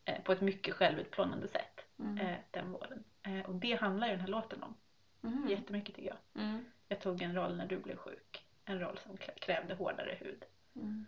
[0.05, 2.17] eh, På ett mycket självutplånande sätt Mm.
[2.17, 3.03] eh, den våren.
[3.45, 4.75] Och det handlar ju den här låten om.
[5.21, 5.47] Mhm.
[5.49, 6.43] Jättemycket tycker jag.
[6.43, 6.65] Mm.
[6.87, 8.45] Jag tog en roll när du blev sjuk.
[8.65, 10.43] En roll som krä- krävde hårdare hud.
[10.75, 11.05] Mm.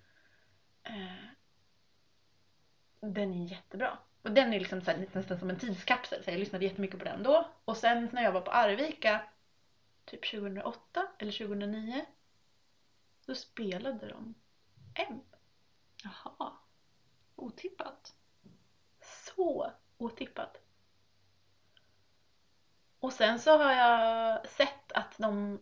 [3.01, 3.97] Den är jättebra.
[4.21, 6.23] Och den är liksom så här, nästan som en tidskapsel.
[6.23, 7.47] Så jag lyssnade jättemycket på den då.
[7.65, 9.21] Och sen när jag var på Arvika,
[10.05, 12.05] typ 2008 eller 2009.
[13.25, 14.35] Då spelade de
[14.95, 15.21] M.
[16.03, 16.53] Jaha.
[17.35, 18.15] Otippat.
[19.01, 20.61] Så otippat.
[22.99, 25.59] Och sen så har jag sett att de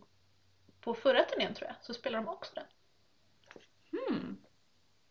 [0.80, 2.64] på förra turnén tror jag, så spelar de också den.
[3.90, 4.44] Hmm.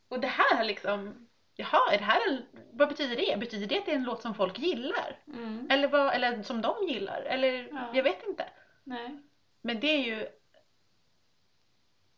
[0.07, 3.39] Och det här har liksom, jaha, är det här en, vad betyder det?
[3.39, 5.19] Betyder det att det är en låt som folk gillar?
[5.27, 5.67] Mm.
[5.71, 7.21] Eller, vad, eller som de gillar?
[7.21, 7.91] Eller Ja.
[7.93, 8.49] jag vet inte.
[8.83, 9.21] Nej.
[9.61, 10.27] Men det är ju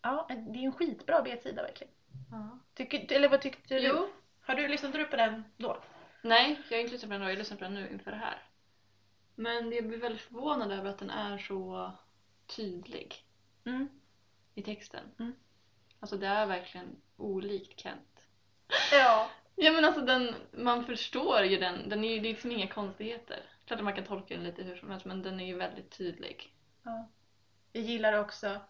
[0.02, 1.94] Ja, det är en skitbra B-sida verkligen.
[2.32, 2.60] Ja.
[2.74, 3.88] Tycker, eller vad tyckte du?
[3.88, 4.10] Jo.
[4.42, 5.84] Har du lyssnat upp på den då?
[6.22, 8.18] Nej, jag har inte lyssnat på den då, jag lyssnar på den nu inför det
[8.18, 8.44] här.
[9.36, 11.92] Men jag blir väldigt förvånad över att den är så
[12.48, 13.16] tydlig
[13.66, 13.88] Mm.
[14.56, 15.12] i texten.
[15.20, 15.34] Mm.
[16.00, 18.22] Alltså det är verkligen olikt Kent.
[18.92, 19.30] Ja.
[19.58, 23.40] Ja men alltså den, man förstår ju den, den är det är liksom inga konstigheter.
[23.66, 25.98] Klart att man kan tolka den lite hur som helst men den är ju väldigt
[25.98, 26.55] tydlig.
[26.86, 27.08] Ja.
[27.72, 28.62] Jag gillar också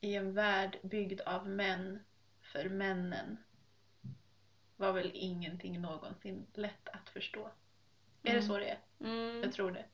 [0.00, 2.04] i en värld byggd av män
[2.40, 3.36] för männen
[4.76, 7.50] var väl ingenting någonsin lätt att förstå.
[8.22, 8.42] Är det Mm.
[8.42, 8.78] så det är?
[9.00, 9.42] Mm.
[9.42, 9.84] Jag tror det.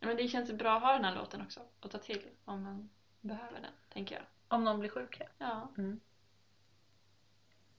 [0.00, 2.62] Ja, men det känns bra att ha den här låten också att ta till om
[2.62, 4.24] man behöver den, tänker jag.
[4.48, 5.26] Om någon blir sjuk ja.
[5.38, 5.68] Ja.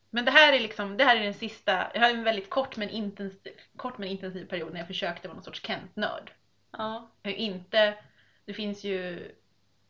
[0.09, 2.77] Men det här är liksom, det här är den sista, jag har en väldigt kort
[2.77, 6.31] men intensiv, kort men intensiv period när jag försökte vara någon sorts Kent-nörd.
[6.78, 7.09] Ja.
[7.23, 7.97] Är inte,
[8.45, 9.32] det finns ju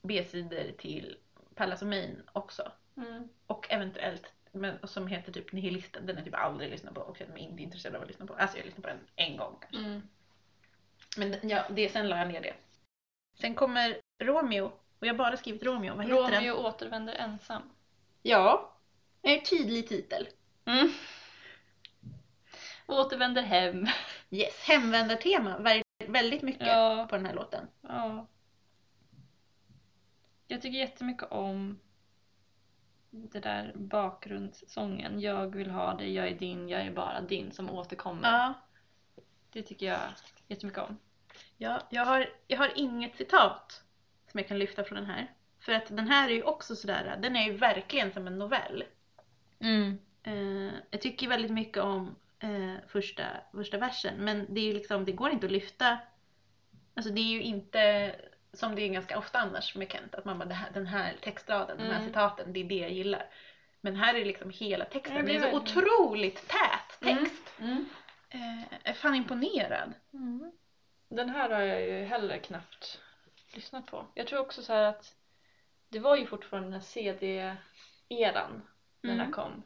[0.01, 1.17] B-sidor till
[1.55, 2.71] Pallas och Main också.
[2.97, 3.29] Mm.
[3.47, 7.17] Och eventuellt, men, som heter typ Nihilisten, den har jag typ aldrig lyssnat på och
[7.17, 8.33] känner mig inte intresserad av att lyssna på.
[8.33, 9.89] Alltså jag lyssnade på den en gång kanske.
[9.89, 10.01] Mm.
[11.17, 12.53] Men ja, det, sen la jag ner det.
[13.39, 14.65] Sen kommer Romeo,
[14.99, 16.31] och jag har bara skrivit Romeo, vad heter den?
[16.31, 17.61] Romeo återvänder ensam.
[18.21, 18.73] Ja,
[19.21, 20.27] en tydlig titel.
[20.65, 20.91] Mm.
[22.87, 23.87] Återvänder hem.
[24.29, 27.07] Yes, hemvändartema, vä- väldigt mycket Ja.
[27.09, 27.67] på den här låten.
[27.81, 28.27] Ja.
[30.47, 31.79] Jag tycker jättemycket om
[33.11, 35.19] det där bakgrundssången.
[35.21, 38.29] Jag vill ha dig, jag är din, jag är bara din som återkommer.
[38.31, 38.53] Ja,
[39.49, 39.99] Det tycker jag
[40.47, 40.97] jättemycket om.
[41.57, 43.83] ja jag, har, jag har inget citat
[44.31, 45.33] som jag kan lyfta från den här.
[45.59, 48.83] För att den här är ju också sådär, den är ju verkligen som en novell.
[49.59, 49.97] Mm.
[50.23, 53.23] Eh, jag tycker väldigt mycket om eh, första,
[53.53, 55.97] första versen men det är ju liksom, det går inte att lyfta.
[56.95, 58.15] Alltså det är ju inte
[58.53, 61.77] som det är ganska ofta annars med Kent, att man bara här, den här textraden,
[61.77, 62.07] de här Mm.
[62.07, 63.29] citaten, det är det jag gillar.
[63.81, 67.53] Men här är det liksom hela texten, det är så otroligt tät text.
[67.59, 67.85] Mm.
[68.29, 69.93] Eh, jag är fan imponerad.
[70.13, 70.51] Mm.
[71.09, 73.01] Den här har jag ju heller knappt
[73.53, 74.05] lyssnat på.
[74.13, 75.15] Jag tror också så här att
[75.89, 78.61] det var ju fortfarande den här CD-eran
[79.01, 79.31] när den här Mm.
[79.31, 79.63] kom.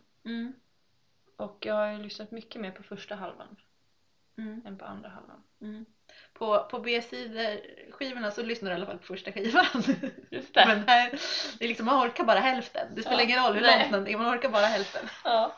[1.40, 3.56] Och jag har ju lyssnat mycket mer på första halvan
[4.38, 4.62] Mm.
[4.66, 5.44] än på andra halvan.
[5.62, 5.86] Mm.
[6.34, 9.66] På, på B-sidor-skivorna så lyssnar du i alla fall på första skivan.
[10.32, 11.12] Just Men här,
[11.60, 12.96] det är liksom, man orkar bara hälften.
[12.96, 15.10] Det spelar Ja, ingen roll hur långt någonting man orkar bara hälften.
[15.24, 15.56] Ja.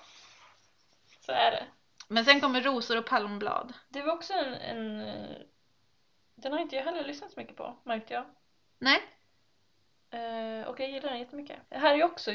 [1.25, 1.63] Så är det.
[2.07, 3.73] Men sen kommer Rosor och palmblad.
[3.89, 5.05] Det var också en, en...
[6.36, 8.25] Den har inte jag heller lyssnat så mycket på, märkte jag.
[8.79, 9.01] Nej.
[10.12, 11.57] Eh, och jag gillar den jättemycket.
[11.70, 12.32] Det här är ju också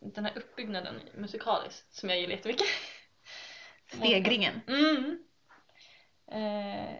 [0.00, 2.66] den här uppbyggnaden musikaliskt som jag gillar jättemycket.
[3.86, 4.60] Stegringen.
[4.66, 5.24] Mm.
[6.26, 6.98] Eh,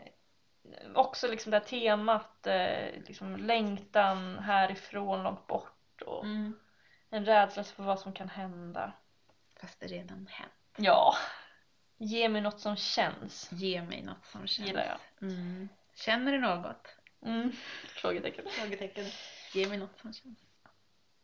[0.94, 6.58] också liksom det här temat, eh, liksom längtan härifrån, långt bort och Mm.
[7.10, 8.92] en rädsla för vad som kan hända.
[9.60, 10.52] Fast det redan hänt.
[10.76, 11.14] Ja.
[11.98, 13.52] Ge mig något som känns.
[13.52, 14.68] Ge mig något som känns.
[14.68, 15.28] Gillar jag.
[15.30, 15.68] Mm.
[15.94, 16.96] Känner du något?
[17.22, 17.52] Mm.
[17.88, 18.44] Frågetecken.
[18.50, 19.04] Frågetecken.
[19.54, 20.38] Ge mig något som känns.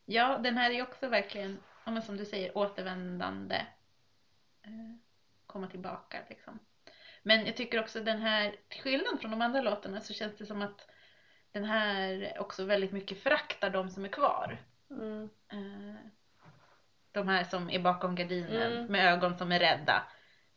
[0.05, 3.67] Ja, den här är också verkligen, ja, som du säger, återvändande.
[4.63, 4.97] Eh,
[5.47, 6.59] komma tillbaka liksom.
[7.23, 10.47] Men jag tycker också den här, till skillnad från de andra låtarna så känns det
[10.47, 10.91] som att
[11.53, 14.59] den här också väldigt mycket föraktar de som är kvar.
[14.91, 15.31] Mm.
[15.53, 15.95] Eh,
[17.13, 18.87] de här som är bakom gardinen Mm.
[18.87, 20.03] med ögon som är rädda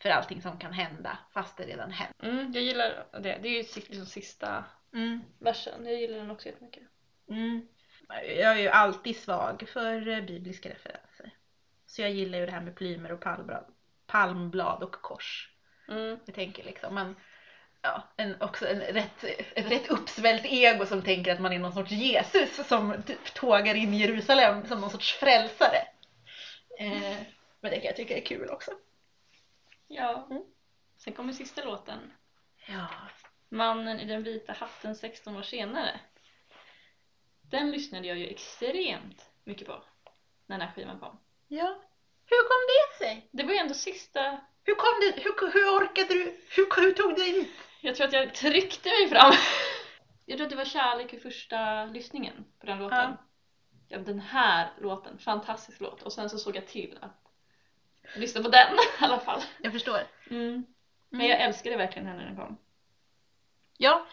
[0.02, 2.16] för allting som kan hända fast det redan hänt.
[2.24, 3.20] Mm, jag gillar det.
[3.42, 4.66] Det är ju liksom sista
[5.40, 5.86] versen.
[5.86, 6.84] Jag gillar den också jättemycket.
[7.30, 7.68] Mm.
[8.10, 11.32] Jag är ju alltid svag för eh, bibliska referenser.
[11.86, 13.66] Så jag gillar ju det här med plymer och palmblad,
[14.08, 15.50] palmblad och kors.
[15.88, 16.20] Mm.
[16.26, 17.16] Jag tänker liksom man,
[17.82, 19.24] ja, en, också en rätt,
[19.56, 23.76] ett rätt uppsvällt ego som tänker att man är någon sorts Jesus som typ tågar
[23.76, 25.88] in i Jerusalem som någon sorts frälsare.
[26.80, 27.18] Eh,
[27.62, 28.72] men det kan jag tycka är kul också.
[29.88, 30.28] Ja.
[30.30, 30.44] Mm.
[30.98, 32.14] Sen kommer sista låten.
[32.68, 32.88] Ja.
[33.50, 36.00] Mannen i den vita hatten 16 år senare.
[37.50, 39.84] Den lyssnade jag ju extremt mycket på
[40.48, 41.20] när den här skivan kom.
[41.48, 41.80] ja.
[42.26, 43.30] Hur kom det sig?
[43.32, 44.42] Det var ju ändå sista...
[44.64, 45.22] Hur kom det?
[45.24, 46.24] Hur, hur orkade du?
[46.50, 47.50] Hur, hur tog du dit?
[47.82, 49.34] Jag tror att jag tryckte mig fram.
[50.26, 52.98] Jag tror att det var kärlek vid första lyssningen på den låten.
[53.00, 53.18] Ja.
[53.88, 53.98] Ja.
[53.98, 56.02] den här låten, fantastisk låt.
[56.04, 57.32] Och sen så såg jag till att
[58.16, 59.42] lyssna på den i alla fall.
[59.62, 60.00] Jag förstår.
[60.30, 60.66] Men
[61.12, 61.28] Mm.
[61.30, 62.58] jag älskade verkligen henne när den kom.
[63.78, 64.06] Ja,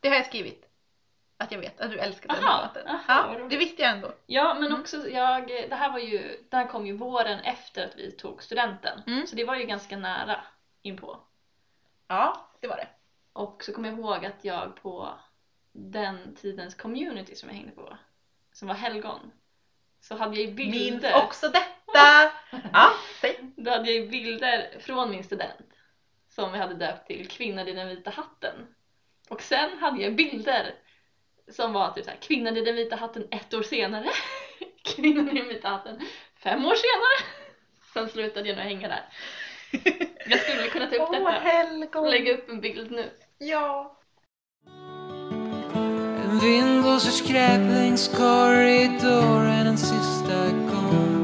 [0.00, 0.68] det har jag skrivit.
[1.42, 2.86] Att jag vet att du älskar den Aha, låten.
[2.88, 3.02] aha,
[3.38, 4.12] Ja, det visste jag ändå.
[4.26, 4.80] Ja, men Mm.
[4.80, 8.42] också jag, det här var ju, det här kom ju våren efter att vi tog
[8.42, 9.02] studenten.
[9.06, 9.26] Mm.
[9.26, 10.44] Så det var ju ganska nära
[10.82, 11.20] inpå.
[12.08, 12.88] Ja, det var det.
[13.32, 15.18] Och så kommer jag ihåg att jag på
[15.72, 17.96] den tidens community som jag hängde på
[18.52, 19.32] som var helgon
[20.00, 21.14] så hade jag ju Minns bilder.
[21.24, 22.32] också detta!
[22.72, 22.90] Ja,
[23.20, 23.52] säg.
[23.56, 25.66] Då hade jag ju bilder från min student
[26.28, 28.74] som jag hade döpt till Kvinnan i den vita hatten.
[29.28, 30.74] Och sen hade jag bilder
[31.48, 34.10] som var typ såhär Kvinnan i den vita hatten ett år senare.
[34.84, 36.00] Kvinnan i den vita hatten
[36.42, 37.28] fem år senare.
[37.94, 39.04] Sen slutade jag nog hänga där.
[40.26, 42.04] Jag skulle kunna ta upp Åh, detta helgon!
[42.04, 43.10] och lägga upp en bild nu.
[43.38, 43.98] Ja.
[46.24, 51.22] En vind blåser skräp längs korridoren en sista gång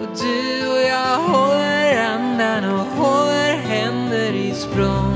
[0.00, 5.07] Och du och jag håller andan och håller händer i språnget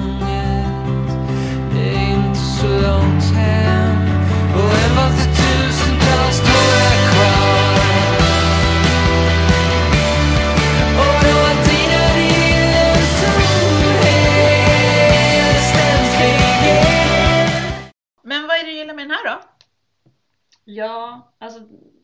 [20.74, 21.60] Ja, alltså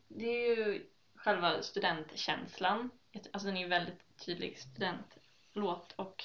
[0.07, 2.89] det är ju själva studentkänslan.
[3.31, 6.23] Alltså den är ju väldigt tydlig studentlåt och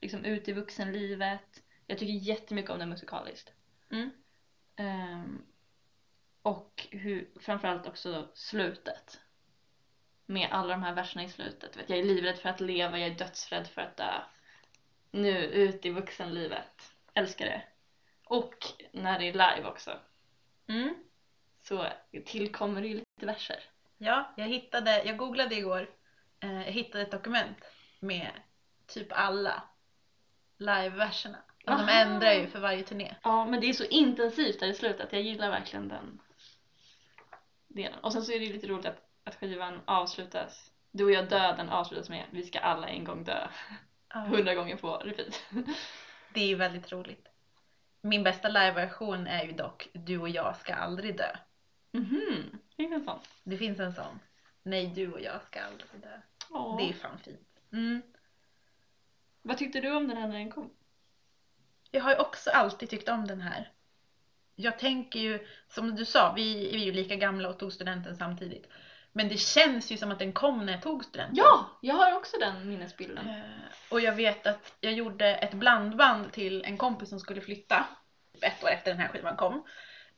[0.00, 1.62] liksom ut i vuxenlivet.
[1.86, 3.52] Jag tycker jättemycket om den musikaliskt.
[3.90, 4.10] Mm.
[4.76, 5.42] Ehm,
[6.42, 9.20] och hur, framförallt också slutet.
[10.26, 11.76] Med alla de här verserna i slutet.
[11.76, 14.22] Vet, jag är livrädd för att leva, jag är dödsrädd för att dö.
[15.10, 16.92] Nu ut i vuxenlivet.
[17.14, 17.62] Älskar det.
[18.24, 18.54] Och
[18.92, 19.98] när det är live också
[20.68, 20.94] Mm.
[21.68, 21.86] Så
[22.26, 23.64] tillkommer det ju lite verser.
[23.98, 25.90] Ja, jag hittade, jag googlade igår,
[26.40, 27.58] eh, jag hittade ett dokument
[28.00, 28.30] med
[28.86, 29.62] typ alla
[30.58, 31.38] live-verserna.
[31.66, 33.14] Och de ändrar ju för varje turné.
[33.22, 35.12] Ja, men det är så intensivt där i slutet.
[35.12, 36.20] Jag gillar verkligen den
[37.68, 37.98] delen.
[37.98, 40.72] Och sen så är det ju lite roligt att, att skivan avslutas.
[40.90, 43.48] Du och jag döden avslutas med Vi ska alla en gång dö.
[44.08, 45.42] Hundra gånger på repeat.
[46.34, 47.28] Det är ju väldigt roligt.
[48.00, 51.36] Min bästa live-version är ju dock Du och jag ska aldrig dö.
[51.92, 53.18] Mhm, finns en sån.
[53.44, 54.20] Det finns en sån.
[54.62, 56.20] Nej, du och jag ska aldrig dö.
[56.50, 56.76] Åh.
[56.76, 57.60] Det är fan fint.
[57.72, 58.02] Mm.
[59.42, 60.70] Vad tyckte du om den här när den kom?
[61.90, 63.72] Jag har ju också alltid tyckt om den här.
[64.54, 68.66] Jag tänker ju, som du sa, vi är ju lika gamla och tog studenten samtidigt.
[69.12, 71.36] Men det känns ju som att den kom när jag tog studenten.
[71.36, 73.28] Ja, jag har också den minnesbilden.
[73.28, 73.42] Eh,
[73.90, 77.86] Och jag vet att jag gjorde ett blandband till en kompis som skulle flytta
[78.42, 79.62] ett år efter den här skivan kom.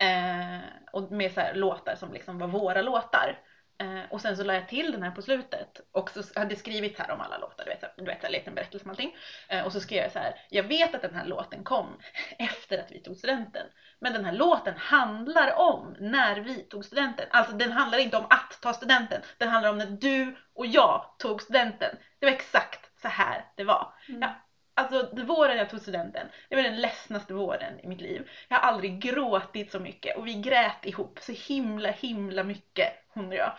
[0.00, 0.60] Eh,
[0.92, 3.38] och med så här låtar som liksom var våra låtar.
[3.80, 6.58] Eh, och sen så la jag till den här på slutet och så hade jag
[6.58, 9.16] skrivit här om alla låtar, du vet, du vet här, liten berättelse om allting.
[9.48, 11.98] Eh, och så skrev jag så här, jag vet att den här låten kom
[12.38, 13.66] efter att vi tog studenten.
[14.00, 17.26] Men den här låten handlar om när vi tog studenten.
[17.30, 21.14] Alltså den handlar inte om att ta studenten, den handlar om när du och jag
[21.18, 21.96] tog studenten.
[22.18, 23.94] Det var exakt så här det var.
[24.08, 24.20] Mm.
[24.20, 24.34] Ja,
[24.80, 28.30] alltså våren jag tog studenten, det var den ledsnaste våren i mitt liv.
[28.48, 33.28] Jag har aldrig gråtit så mycket och vi grät ihop så himla himla mycket, hon
[33.28, 33.52] och jag.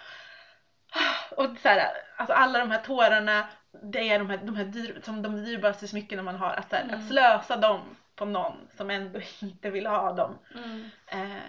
[1.32, 3.48] Och så här, alltså alla de här tårarna,
[3.84, 6.54] det är de här, de här dyr, som de dyrbaraste smyckena man har.
[6.54, 6.96] Att, så här, Mm.
[7.00, 7.82] att slösa dem
[8.16, 10.38] på någon som ändå inte vill ha dem.
[10.56, 10.90] Mm.
[11.08, 11.42] Eh,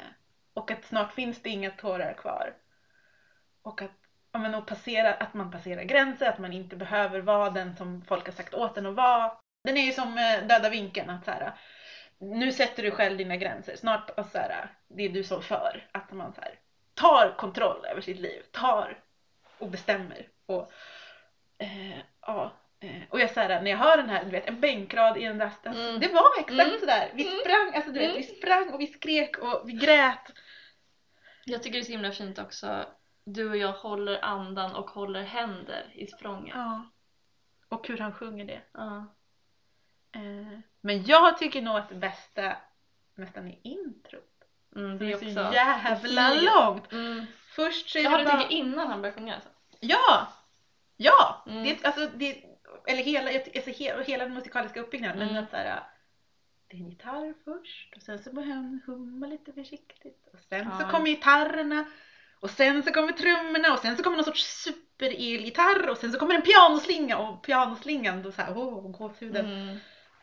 [0.54, 2.54] och att snart finns det inga tårar kvar.
[3.62, 3.90] Och att,
[4.32, 8.02] ja, men att, passera, att man passerar gränser, att man inte behöver vara den som
[8.02, 9.32] folk har sagt åt en att vara.
[9.64, 11.52] Den är ju som eh, döda vinkeln, att så här,
[12.18, 13.76] nu sätter du själv dina gränser.
[13.76, 15.88] Snart, och så här, det är du som för.
[15.92, 16.58] Att man så här,
[16.94, 19.02] tar kontroll över sitt liv, tar
[19.58, 20.28] och bestämmer.
[20.46, 20.72] Och,
[21.58, 24.60] eh, ja, eh, och jag så här, när jag hör den här, du vet en
[24.60, 26.00] bänkrad i en rast, alltså, Mm.
[26.00, 26.80] det var exakt Mm.
[26.80, 27.10] sådär.
[27.14, 27.38] Vi Mm.
[27.40, 28.16] sprang, alltså du vet, Mm.
[28.16, 30.32] vi sprang och vi skrek och vi grät.
[31.44, 32.84] Jag tycker det är så himla fint också.
[33.24, 36.54] Du och jag håller andan och håller händer i språnget.
[36.56, 36.84] Ja.
[37.68, 38.60] Och hur han sjunger det.
[38.72, 39.14] Ja.
[40.14, 42.56] Eh, men jag tycker nog att det bästa
[43.14, 44.28] nästan är introt.
[44.76, 45.54] Mm, Det det är är så också...
[45.54, 46.92] jävla långt.
[46.92, 47.26] Mm.
[47.56, 48.38] Först så är Jag har det du bara...
[48.38, 49.48] tänker innan han börjar sjunga alltså?
[49.80, 50.32] Ja!
[50.96, 51.44] Ja!
[51.48, 51.64] Mm.
[51.64, 52.44] Det, alltså, det,
[52.86, 55.22] eller hela, alltså, hela, hela den musikaliska uppbyggnaden.
[55.22, 55.34] Mm.
[55.34, 55.82] Men att så här,
[56.68, 60.28] det är en gitarr först och sen så börjar han humma lite försiktigt.
[60.32, 60.90] Och sen så Ja.
[60.90, 61.84] kommer gitarrerna.
[62.40, 66.18] Och sen så kommer trummorna och sen så kommer någon sorts super-elgitarr och sen så
[66.18, 69.46] kommer en pianoslinga och pianoslingan då såhär, åh, gåshuden.
[69.46, 69.78] Mm.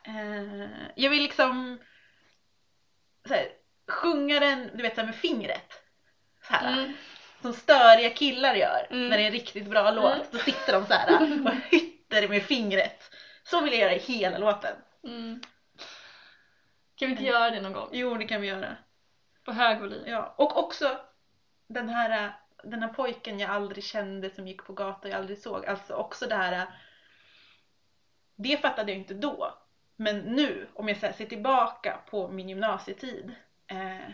[0.09, 1.79] Eh, jag vill liksom
[3.27, 3.47] så här,
[3.87, 5.83] sjunga den, du vet så här, med fingret.
[6.47, 6.93] Så här, Mm.
[7.41, 9.09] Som störiga killar gör Mm.
[9.09, 10.13] när det är en riktigt bra låt.
[10.13, 10.25] Mm.
[10.31, 13.11] Då sitter de så här och hytter med fingret.
[13.43, 14.75] Så vill jag göra i hela låten.
[15.03, 15.41] Mm.
[16.95, 17.89] Kan vi inte göra det någon gång?
[17.91, 18.77] Jo, det kan vi göra.
[19.45, 20.03] På hög volym.
[20.05, 20.35] Ja.
[20.37, 20.99] Och också
[21.67, 22.33] den här,
[22.63, 25.65] den här pojken jag aldrig kände som gick på gatan jag aldrig såg.
[25.65, 26.67] Alltså också det här.
[28.37, 29.57] Det fattade jag inte då.
[30.01, 33.35] Men nu, om jag så ser tillbaka på min gymnasietid.
[33.67, 34.09] eh,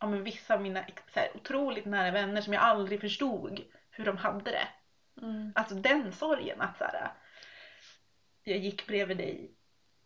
[0.00, 3.60] ja, men vissa av mina så här, otroligt nära vänner som jag aldrig förstod
[3.90, 4.68] hur de hade det.
[5.22, 5.52] Mm.
[5.54, 7.10] Alltså den sorgen att så här,
[8.44, 9.50] jag gick bredvid dig.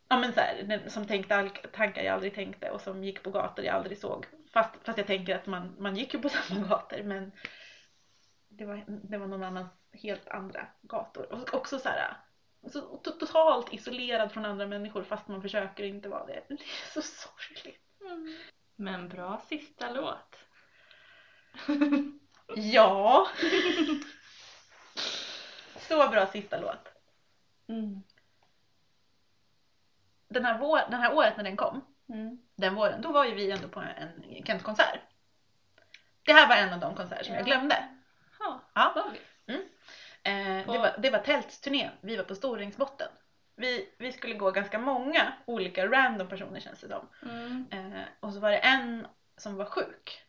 [0.09, 3.65] Ja men så här, som tänkte tankar jag aldrig tänkte och som gick på gator
[3.65, 4.27] jag aldrig såg.
[4.53, 7.33] Fast, fast jag tänker att man, man gick ju på samma gator men
[8.49, 11.33] det var, det var någon annans helt andra gator.
[11.33, 12.17] Och också så här,
[12.71, 16.45] så to- totalt isolerad från andra människor fast man försöker inte vara det.
[16.49, 17.81] Det är så sorgligt.
[18.77, 20.37] Men bra sista låt.
[22.57, 23.29] Ja!
[25.77, 26.89] Så bra sista låt.
[27.69, 28.03] Mm.
[30.29, 32.39] Den här, vår, den här året när den kom, Mm.
[32.57, 35.01] den våren, då var ju vi ändå på en Kent-konsert.
[36.23, 37.47] Det här var en av de konserter som jag Ja.
[37.47, 37.89] glömde.
[38.39, 39.11] Ja, Ja.
[40.25, 43.09] Eh, det, var, det var tältturnén, vi var på Storängsbotten.
[43.57, 47.09] Vi, vi skulle gå ganska många olika random personer känns det som.
[47.31, 47.67] Mm.
[47.71, 49.07] Eh, och så var det en
[49.37, 50.23] som var sjuk.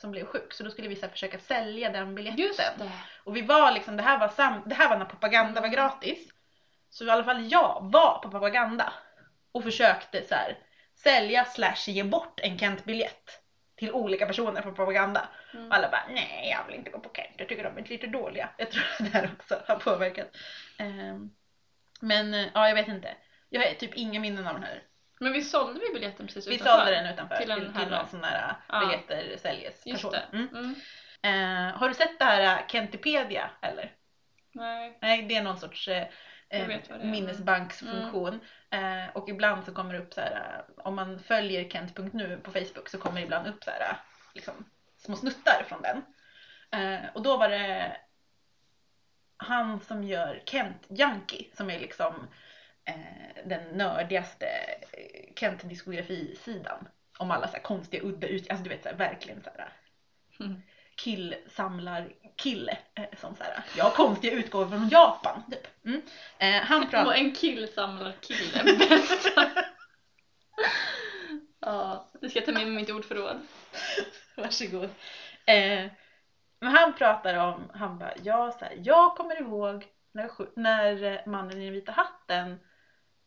[0.00, 2.90] Som blev sjuk, så då skulle vi så här, försöka sälja den biljetten.
[3.24, 6.28] Och vi var liksom, det här var, sam, det här var när propaganda var gratis.
[6.90, 8.92] Så i alla fall jag var på propaganda.
[9.52, 10.58] Och försökte så här,
[10.94, 13.42] sälja slash ge bort en Kent-biljett.
[13.76, 15.28] Till olika personer på propaganda.
[15.54, 15.68] Mm.
[15.68, 18.06] Och alla bara, nej jag vill inte gå på Kent, jag tycker de är lite
[18.06, 18.48] dåliga.
[18.56, 20.36] Jag tror det här också har påverkat.
[20.78, 21.30] Ehm,
[22.00, 23.16] men eh, ja, jag vet inte.
[23.48, 24.82] Jag har typ inga minnen av den här.
[25.20, 26.76] Men vi sålde vi biljetten precis Vi utanför?
[26.78, 27.90] sålde den utanför Till till, en till, herre.
[27.96, 28.80] någon sån där Ja.
[28.80, 30.20] biljetter säljes Just person.
[30.32, 30.48] Mm.
[30.54, 30.74] Mm.
[31.22, 33.92] Eh, har du sett det här uh, Kentipedia eller?
[34.52, 34.98] Nej.
[35.02, 36.06] Nej, det är någon sorts eh,
[36.48, 36.68] Eh,
[37.10, 38.40] minnesbanksfunktion.
[38.70, 42.50] Eh, och ibland så kommer det upp så här, eh, om man följer Kent.nu på
[42.50, 43.96] Facebook så kommer det ibland upp så här,
[44.34, 44.54] liksom,
[44.96, 46.02] små snuttar från den.
[47.14, 47.96] Och då var det
[49.36, 52.28] han som gör Kent Yankee som är liksom
[53.44, 54.46] den nördigaste
[55.36, 56.88] Kent-diskografi-sidan.
[57.18, 59.72] Om alla så här konstiga udda ut, alltså du vet så här, verkligen så här
[60.40, 60.62] Mm.
[60.96, 62.25] killsamlar-kille.
[62.94, 65.42] Eh, som så här, jag har konstiga utgåvor från Japan.
[65.50, 65.84] Typ.
[65.84, 66.02] Mm.
[66.38, 67.06] Eh, han pratar...
[67.06, 69.50] Och en kill samlar kill är bästa.
[71.60, 73.40] ja, det ska jag ta med mig mitt ordförråd.
[74.36, 74.90] Varsågod.
[75.46, 75.90] Eh,
[76.60, 81.26] men han pratar om, han bara, ja, så här, jag kommer ihåg när, när eh,
[81.26, 82.58] mannen i den vita hatten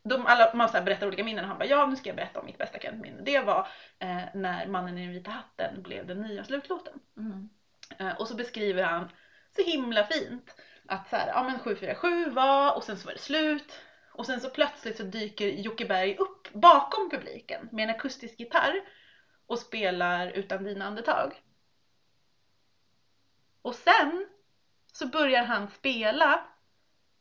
[0.04, 2.40] de, alla, man så berättar olika minnen och han bara ja nu ska jag berätta
[2.40, 3.22] om mitt bästa Kent-minne.
[3.22, 3.68] Det var
[4.00, 7.00] eh, när mannen i den vita hatten blev den nya slutlåten.
[7.18, 7.50] Mm.
[8.00, 9.12] Eh, och så beskriver han
[9.56, 10.56] så himla fint
[10.88, 13.80] att så här, ja men 747 var och sen så var det slut.
[14.14, 18.82] Och sen så plötsligt så dyker Jocke Berg upp bakom publiken med en akustisk gitarr
[19.48, 21.42] och spelar Utan dina andetag.
[23.62, 24.28] Och sen
[24.94, 26.48] så börjar han spela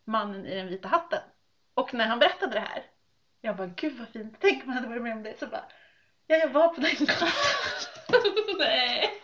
[0.04, 1.22] Mannen i den vita hatten.
[1.74, 2.84] Och när han berättade det här,
[3.40, 5.38] jag bara gud vad fint, tänk om man hade varit med om det.
[5.38, 5.64] Så bara,
[6.26, 7.28] ja jag var på den konserten.
[8.58, 9.22] Nej.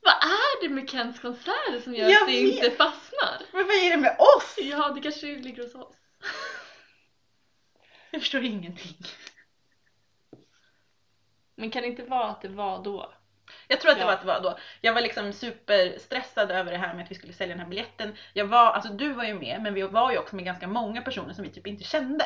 [0.00, 0.14] Vad
[0.64, 2.54] är det med Kents konserter som gör Jag att det vet.
[2.54, 3.42] inte fastnar?
[3.52, 4.54] Men vad är det med oss?
[4.58, 5.96] Ja, det kanske ligger hos oss.
[8.10, 8.96] Jag förstår ingenting.
[11.54, 13.12] Men kan det inte vara att det var då?
[13.68, 14.06] Jag tror att det Ja.
[14.06, 14.58] var att det var då.
[14.80, 18.12] Jag var liksom superstressad över det här med att vi skulle sälja den här biljetten.
[18.32, 21.02] Jag var, alltså du var ju med, men vi var ju också med ganska många
[21.02, 22.24] personer som vi typ inte kände.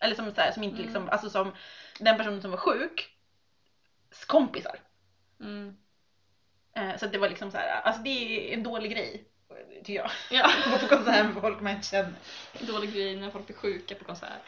[0.00, 0.86] Eller som, så här, som inte Mm.
[0.86, 1.52] liksom, alltså som
[1.98, 3.08] den personen som var sjuk,
[4.26, 4.80] kompisar.
[5.40, 5.76] Mm.
[6.76, 9.24] Eh, så att det var liksom så här, alltså det är en dålig grej.
[9.76, 10.10] Tycker jag.
[10.30, 12.14] Ja, Att gå på konsert med folk man inte känner.
[12.60, 14.42] dålig grej när folk blir sjuka på konsert.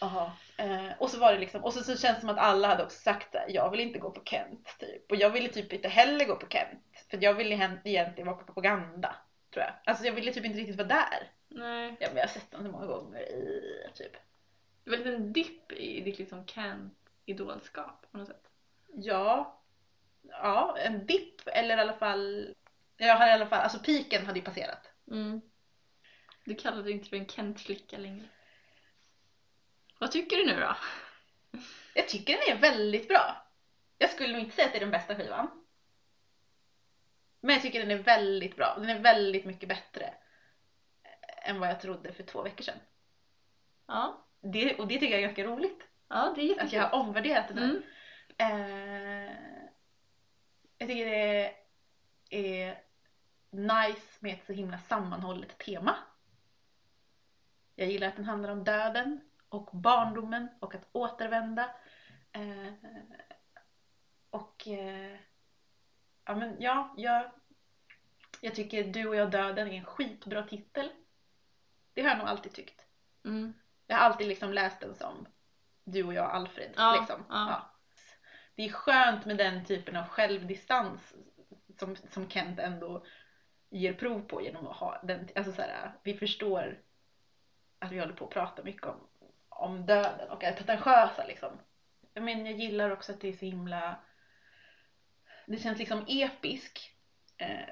[0.00, 0.32] Aha.
[0.56, 2.84] Eh, och så var det liksom, och så, så känns det som att alla hade
[2.84, 5.10] också sagt att jag vill inte gå på Kent typ.
[5.10, 7.06] Och jag ville typ inte heller gå på Kent.
[7.10, 7.54] För jag ville
[7.84, 9.16] egentligen vara på propaganda.
[9.54, 9.72] Tror jag.
[9.84, 11.30] Alltså jag ville typ inte riktigt vara där.
[11.48, 11.96] Nej.
[12.00, 13.62] Ja, men jag har sett den så många gånger i
[13.94, 14.12] typ.
[14.84, 18.42] Det var en liten dipp i ditt liksom Kent-idolskap på något sätt.
[18.94, 19.59] Ja.
[20.30, 22.54] Ja, en dipp eller i alla fall.
[22.96, 24.90] Jag har i alla fall, alltså piken hade ju passerat.
[25.10, 25.40] Mm.
[26.44, 28.24] Du kallade dig inte för en Kent-flicka längre.
[29.98, 30.76] Vad tycker du nu då?
[31.94, 33.46] Jag tycker den är väldigt bra.
[33.98, 35.64] Jag skulle nog inte säga att det är den bästa skivan.
[37.40, 38.74] Men jag tycker den är väldigt bra.
[38.78, 40.14] Den är väldigt mycket bättre
[41.42, 42.78] än vad jag trodde för två veckor sedan.
[43.86, 45.80] Ja, Det, och det tycker jag är ganska roligt.
[46.08, 46.80] ja det är Att jag jättekul.
[46.80, 47.64] har omvärderat den här.
[47.68, 47.82] Mm.
[48.38, 49.09] Eh,
[50.80, 51.52] jag tycker det
[52.30, 52.82] är
[53.50, 55.96] nice med ett så himla sammanhållet tema.
[57.74, 61.74] Jag gillar att den handlar om döden och barndomen och att återvända.
[62.32, 62.72] Eh,
[64.30, 65.18] och eh,
[66.24, 67.30] ja, men ja, jag,
[68.40, 70.90] jag tycker Du och jag döden är en skitbra titel.
[71.94, 72.80] Det har jag nog alltid tyckt.
[73.24, 73.54] Mm.
[73.86, 75.26] Jag har alltid liksom läst den som
[75.84, 76.72] du och jag Alfred.
[76.76, 77.24] Ja, liksom.
[77.28, 77.69] ja.
[78.54, 81.14] Det är skönt med den typen av självdistans
[81.78, 83.04] som, som Kent ändå
[83.70, 86.80] ger prov på genom att ha den, alltså så här, vi förstår
[87.78, 89.06] att vi håller på att prata mycket om,
[89.48, 91.58] om döden och är pretentiösa liksom.
[92.14, 93.98] Men jag gillar också att det är så himla,
[95.46, 96.94] det känns liksom episk
[97.36, 97.68] eh,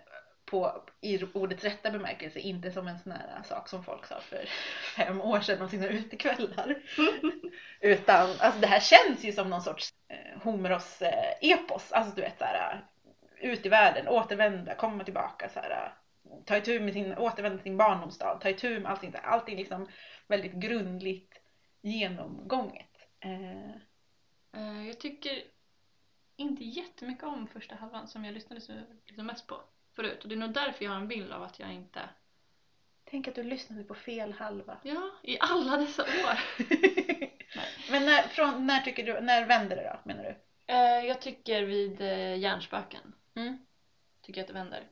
[0.50, 4.48] på, i ordets rätta bemärkelse, inte som en sån här sak som folk sa för
[4.96, 6.82] fem år sedan om sina utekvällar.
[7.80, 12.22] Utan alltså det här känns ju som någon sorts eh, Homeros eh, epos, alltså du
[12.22, 12.84] vet såhär
[13.40, 15.94] ut i världen, återvända, komma tillbaka så här,
[16.44, 19.88] ta itu med sin, återvända till sin barndomsstad, ta itu med allting, allting liksom
[20.28, 21.34] väldigt grundligt
[21.82, 22.90] genomgånget.
[23.20, 23.80] Eh,
[24.52, 25.42] Eh, jag tycker
[26.36, 28.72] inte jättemycket om första halvan som jag lyssnade så
[29.06, 29.60] liksom mest på
[30.02, 30.22] förut.
[30.22, 32.00] Och det är nog därför jag har en bild av att jag inte...
[33.04, 34.76] tänk att du lyssnade på fel halva.
[34.82, 36.38] Ja, i alla dessa år.
[37.90, 40.34] Men när, från, när tycker du, när vänder det då menar du?
[40.74, 43.58] Eh, jag tycker vid eh, Hjärnspöken Mm.
[44.22, 44.82] tycker jag att det vänder.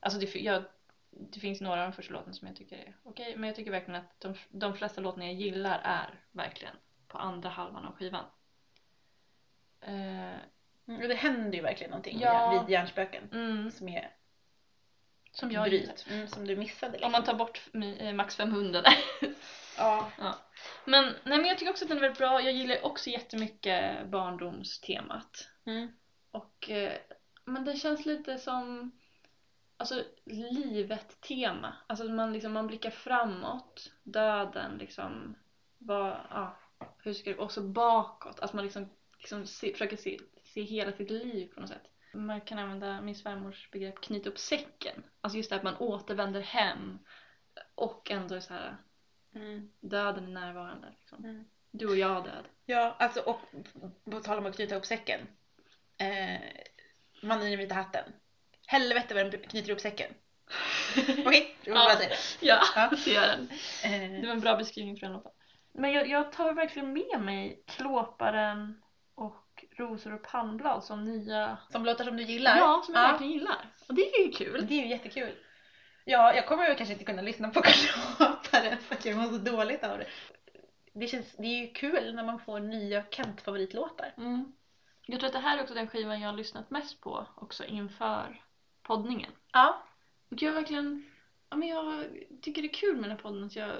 [0.00, 0.64] Alltså det, jag,
[1.10, 3.70] det finns några av de första låtarna som jag tycker är okej, men jag tycker
[3.70, 6.74] verkligen att de, de flesta låtarna jag gillar är verkligen
[7.08, 8.24] på andra halvan av skivan.
[9.80, 10.38] Eh,
[10.86, 12.60] Mm, och det händer ju verkligen någonting Ja.
[12.60, 14.10] vid hjärnspöken mm, som är
[15.32, 16.92] som jag bryt, mm, som du missade.
[16.92, 17.06] Liksom.
[17.06, 17.62] Om man tar bort
[17.98, 18.94] eh, Max 500 där.
[19.76, 20.10] ja.
[20.84, 22.42] Men, nej, men jag tycker också att den är väldigt bra.
[22.42, 25.48] Jag gillar också jättemycket barndomstemat.
[25.66, 25.88] Mm.
[26.30, 26.92] Och, eh,
[27.44, 28.92] men det känns lite som
[29.76, 31.76] alltså, livet-tema.
[31.86, 35.34] Alltså man, liksom, man blickar framåt, döden liksom.
[35.78, 36.58] Vad, ja,
[36.98, 38.40] hur ska det, och så bakåt.
[38.40, 41.91] Alltså man liksom, liksom se, försöker se, se hela sitt liv på något sätt.
[42.14, 45.02] Man kan använda min svärmors begrepp knyta upp säcken.
[45.20, 46.98] Alltså just det att man återvänder hem
[47.74, 48.76] och ändå är så här
[49.34, 49.70] Mm.
[49.80, 50.88] döden är närvarande.
[51.00, 51.24] Liksom.
[51.24, 51.44] Mm.
[51.70, 52.44] Du och jag död.
[52.66, 53.40] Ja, alltså och
[54.10, 55.20] på tal om att knyta ihop säcken.
[55.98, 56.40] Eh,
[57.22, 58.12] mannen i den vita hatten.
[58.66, 60.12] Helvete vad den knyter ihop säcken.
[61.26, 62.16] Okej, jag säga det.
[62.46, 62.90] Ja, Ja.
[63.04, 63.48] det gör den.
[63.84, 65.32] Eh, Det var en bra beskrivning för den låten.
[65.72, 68.81] Men jag, jag tar verkligen med mig Klåparen
[69.76, 71.58] Rosor och pannblad som nya...
[71.68, 72.56] som låtar som du gillar.
[72.56, 73.70] Ja, som jag verkligen gillar.
[73.88, 74.66] Och det är ju kul.
[74.68, 75.34] Det är ju jättekul.
[76.04, 79.38] Ja, jag kommer ju kanske inte kunna lyssna på Klåparen för att jag mår så
[79.38, 80.06] dåligt av det.
[80.92, 84.14] Det, känns, det är ju kul när man får nya Kent-favoritlåtar.
[84.16, 84.52] Mm.
[85.06, 87.64] Jag tror att det här är också den skivan jag har lyssnat mest på också
[87.64, 88.42] inför
[88.82, 89.32] poddningen.
[89.52, 89.82] Ja.
[90.30, 91.10] Och jag verkligen...
[91.50, 92.04] Ja, men jag
[92.42, 93.72] tycker det är kul med den här podden att jag,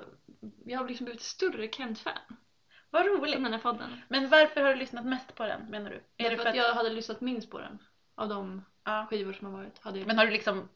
[0.64, 2.36] jag har liksom blivit större Kent-fan.
[2.92, 3.32] Vad roligt.
[3.32, 4.00] den här podden.
[4.08, 6.24] Men varför har du lyssnat mest på den menar du?
[6.24, 7.78] Är det för att jag hade lyssnat minst på den.
[8.14, 9.06] Av de ja.
[9.10, 9.78] skivor som har varit.
[9.78, 10.06] Hade jag...
[10.06, 10.68] Men har du liksom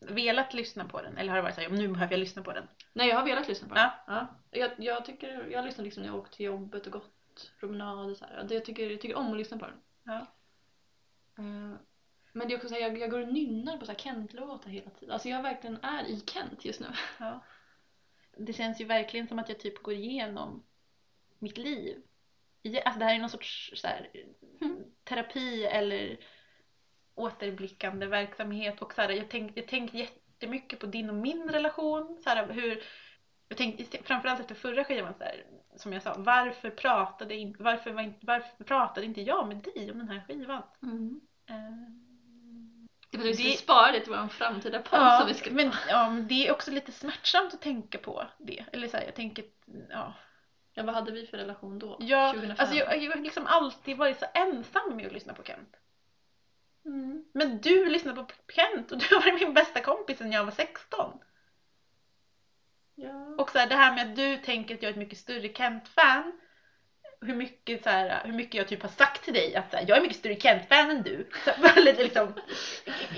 [0.00, 1.16] velat lyssna på den?
[1.16, 2.68] Eller har det varit såhär, nu behöver jag lyssna på den?
[2.92, 3.84] Nej, jag har velat lyssna på den.
[3.84, 3.94] Ja.
[4.06, 4.26] Ja.
[4.50, 8.14] Jag, jag, tycker, jag lyssnar liksom när jag åker till jobbet och gått promenader.
[8.14, 8.44] Så här.
[8.48, 9.80] Det, jag, tycker, jag tycker om att lyssna på den.
[10.04, 10.26] Ja.
[11.38, 11.78] Eh,
[12.32, 15.12] men det är också så här, jag, jag går och nynnar på Kent-låtar hela tiden.
[15.12, 16.86] Alltså jag verkligen är i Kent just nu.
[17.18, 17.40] Ja.
[18.36, 20.64] Det känns ju verkligen som att jag typ går igenom
[21.38, 22.02] mitt liv.
[22.84, 24.10] Alltså det här är någon sorts så här,
[25.04, 26.18] terapi eller
[27.14, 28.82] återblickande verksamhet.
[28.82, 32.18] Och så här, jag tänkte jag tänkt jättemycket på din och min relation.
[32.24, 32.82] Så här, hur,
[33.48, 35.44] jag tänkte framförallt efter förra skivan, så här,
[35.76, 39.98] som jag sa, varför pratade, in, varför, var varför pratade inte jag med dig om
[39.98, 40.62] den här skivan?
[41.50, 41.56] Eh,
[43.10, 45.28] Det är för att vi ska Det- spara det till vår framtida podd Ja, som
[45.28, 48.64] vi ska men, ja, men det är också lite smärtsamt att tänka på det.
[48.72, 49.44] Eller så här, jag tänker,
[49.90, 50.14] ja.
[50.78, 51.96] Ja, vad hade vi för relation då?
[52.00, 52.56] Ja, 2005?
[52.58, 55.76] alltså jag, jag har liksom alltid varit så ensam med att lyssna på Kent.
[56.84, 57.24] Mm.
[57.32, 61.18] Men du lyssnar på Kent och du varit min bästa kompis sedan jag var 16.
[62.94, 63.34] Ja.
[63.38, 65.48] Och så här, det här med att du tänker att jag är ett mycket större
[65.48, 66.40] Kent-fan.
[67.20, 69.84] Hur mycket, så här, hur mycket jag typ har sagt till dig att så här,
[69.88, 71.28] jag är mycket större Kent-fan än du.
[71.44, 71.50] Så,
[72.02, 72.34] liksom,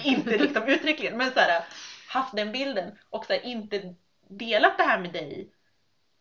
[0.04, 1.64] inte liksom uttryckligen men så här,
[2.08, 3.94] haft den bilden och så här, inte
[4.28, 5.50] delat det här med dig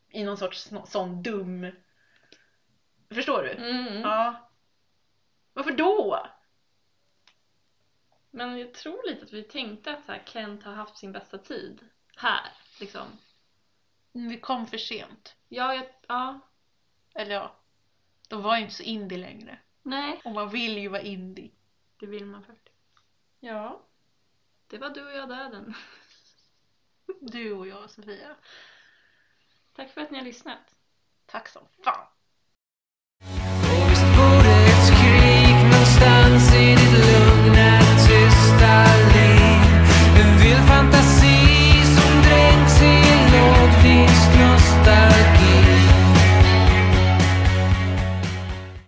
[0.09, 1.71] i någon sorts sån dum...
[3.09, 3.51] Förstår du?
[3.51, 4.01] Mm.
[4.01, 4.49] Ja.
[5.53, 6.27] Varför då?
[8.31, 11.37] Men jag tror lite att vi tänkte att så här, Kent har haft sin bästa
[11.37, 12.51] tid här.
[12.79, 13.07] Liksom.
[14.11, 15.35] Vi kom för sent.
[15.47, 16.39] Ja, jag, ja.
[17.13, 17.55] Eller ja,
[18.29, 19.59] de var ju inte så indie längre.
[19.83, 20.21] Nej.
[20.23, 21.51] Och man vill ju vara indie.
[21.99, 22.99] Det vill man faktiskt.
[23.39, 23.85] Ja.
[24.67, 25.73] Det var du och jag döden.
[27.21, 28.35] Du och jag Sofia.
[29.79, 30.75] Tack för att ni har lyssnat.
[31.25, 32.07] Tack som fan.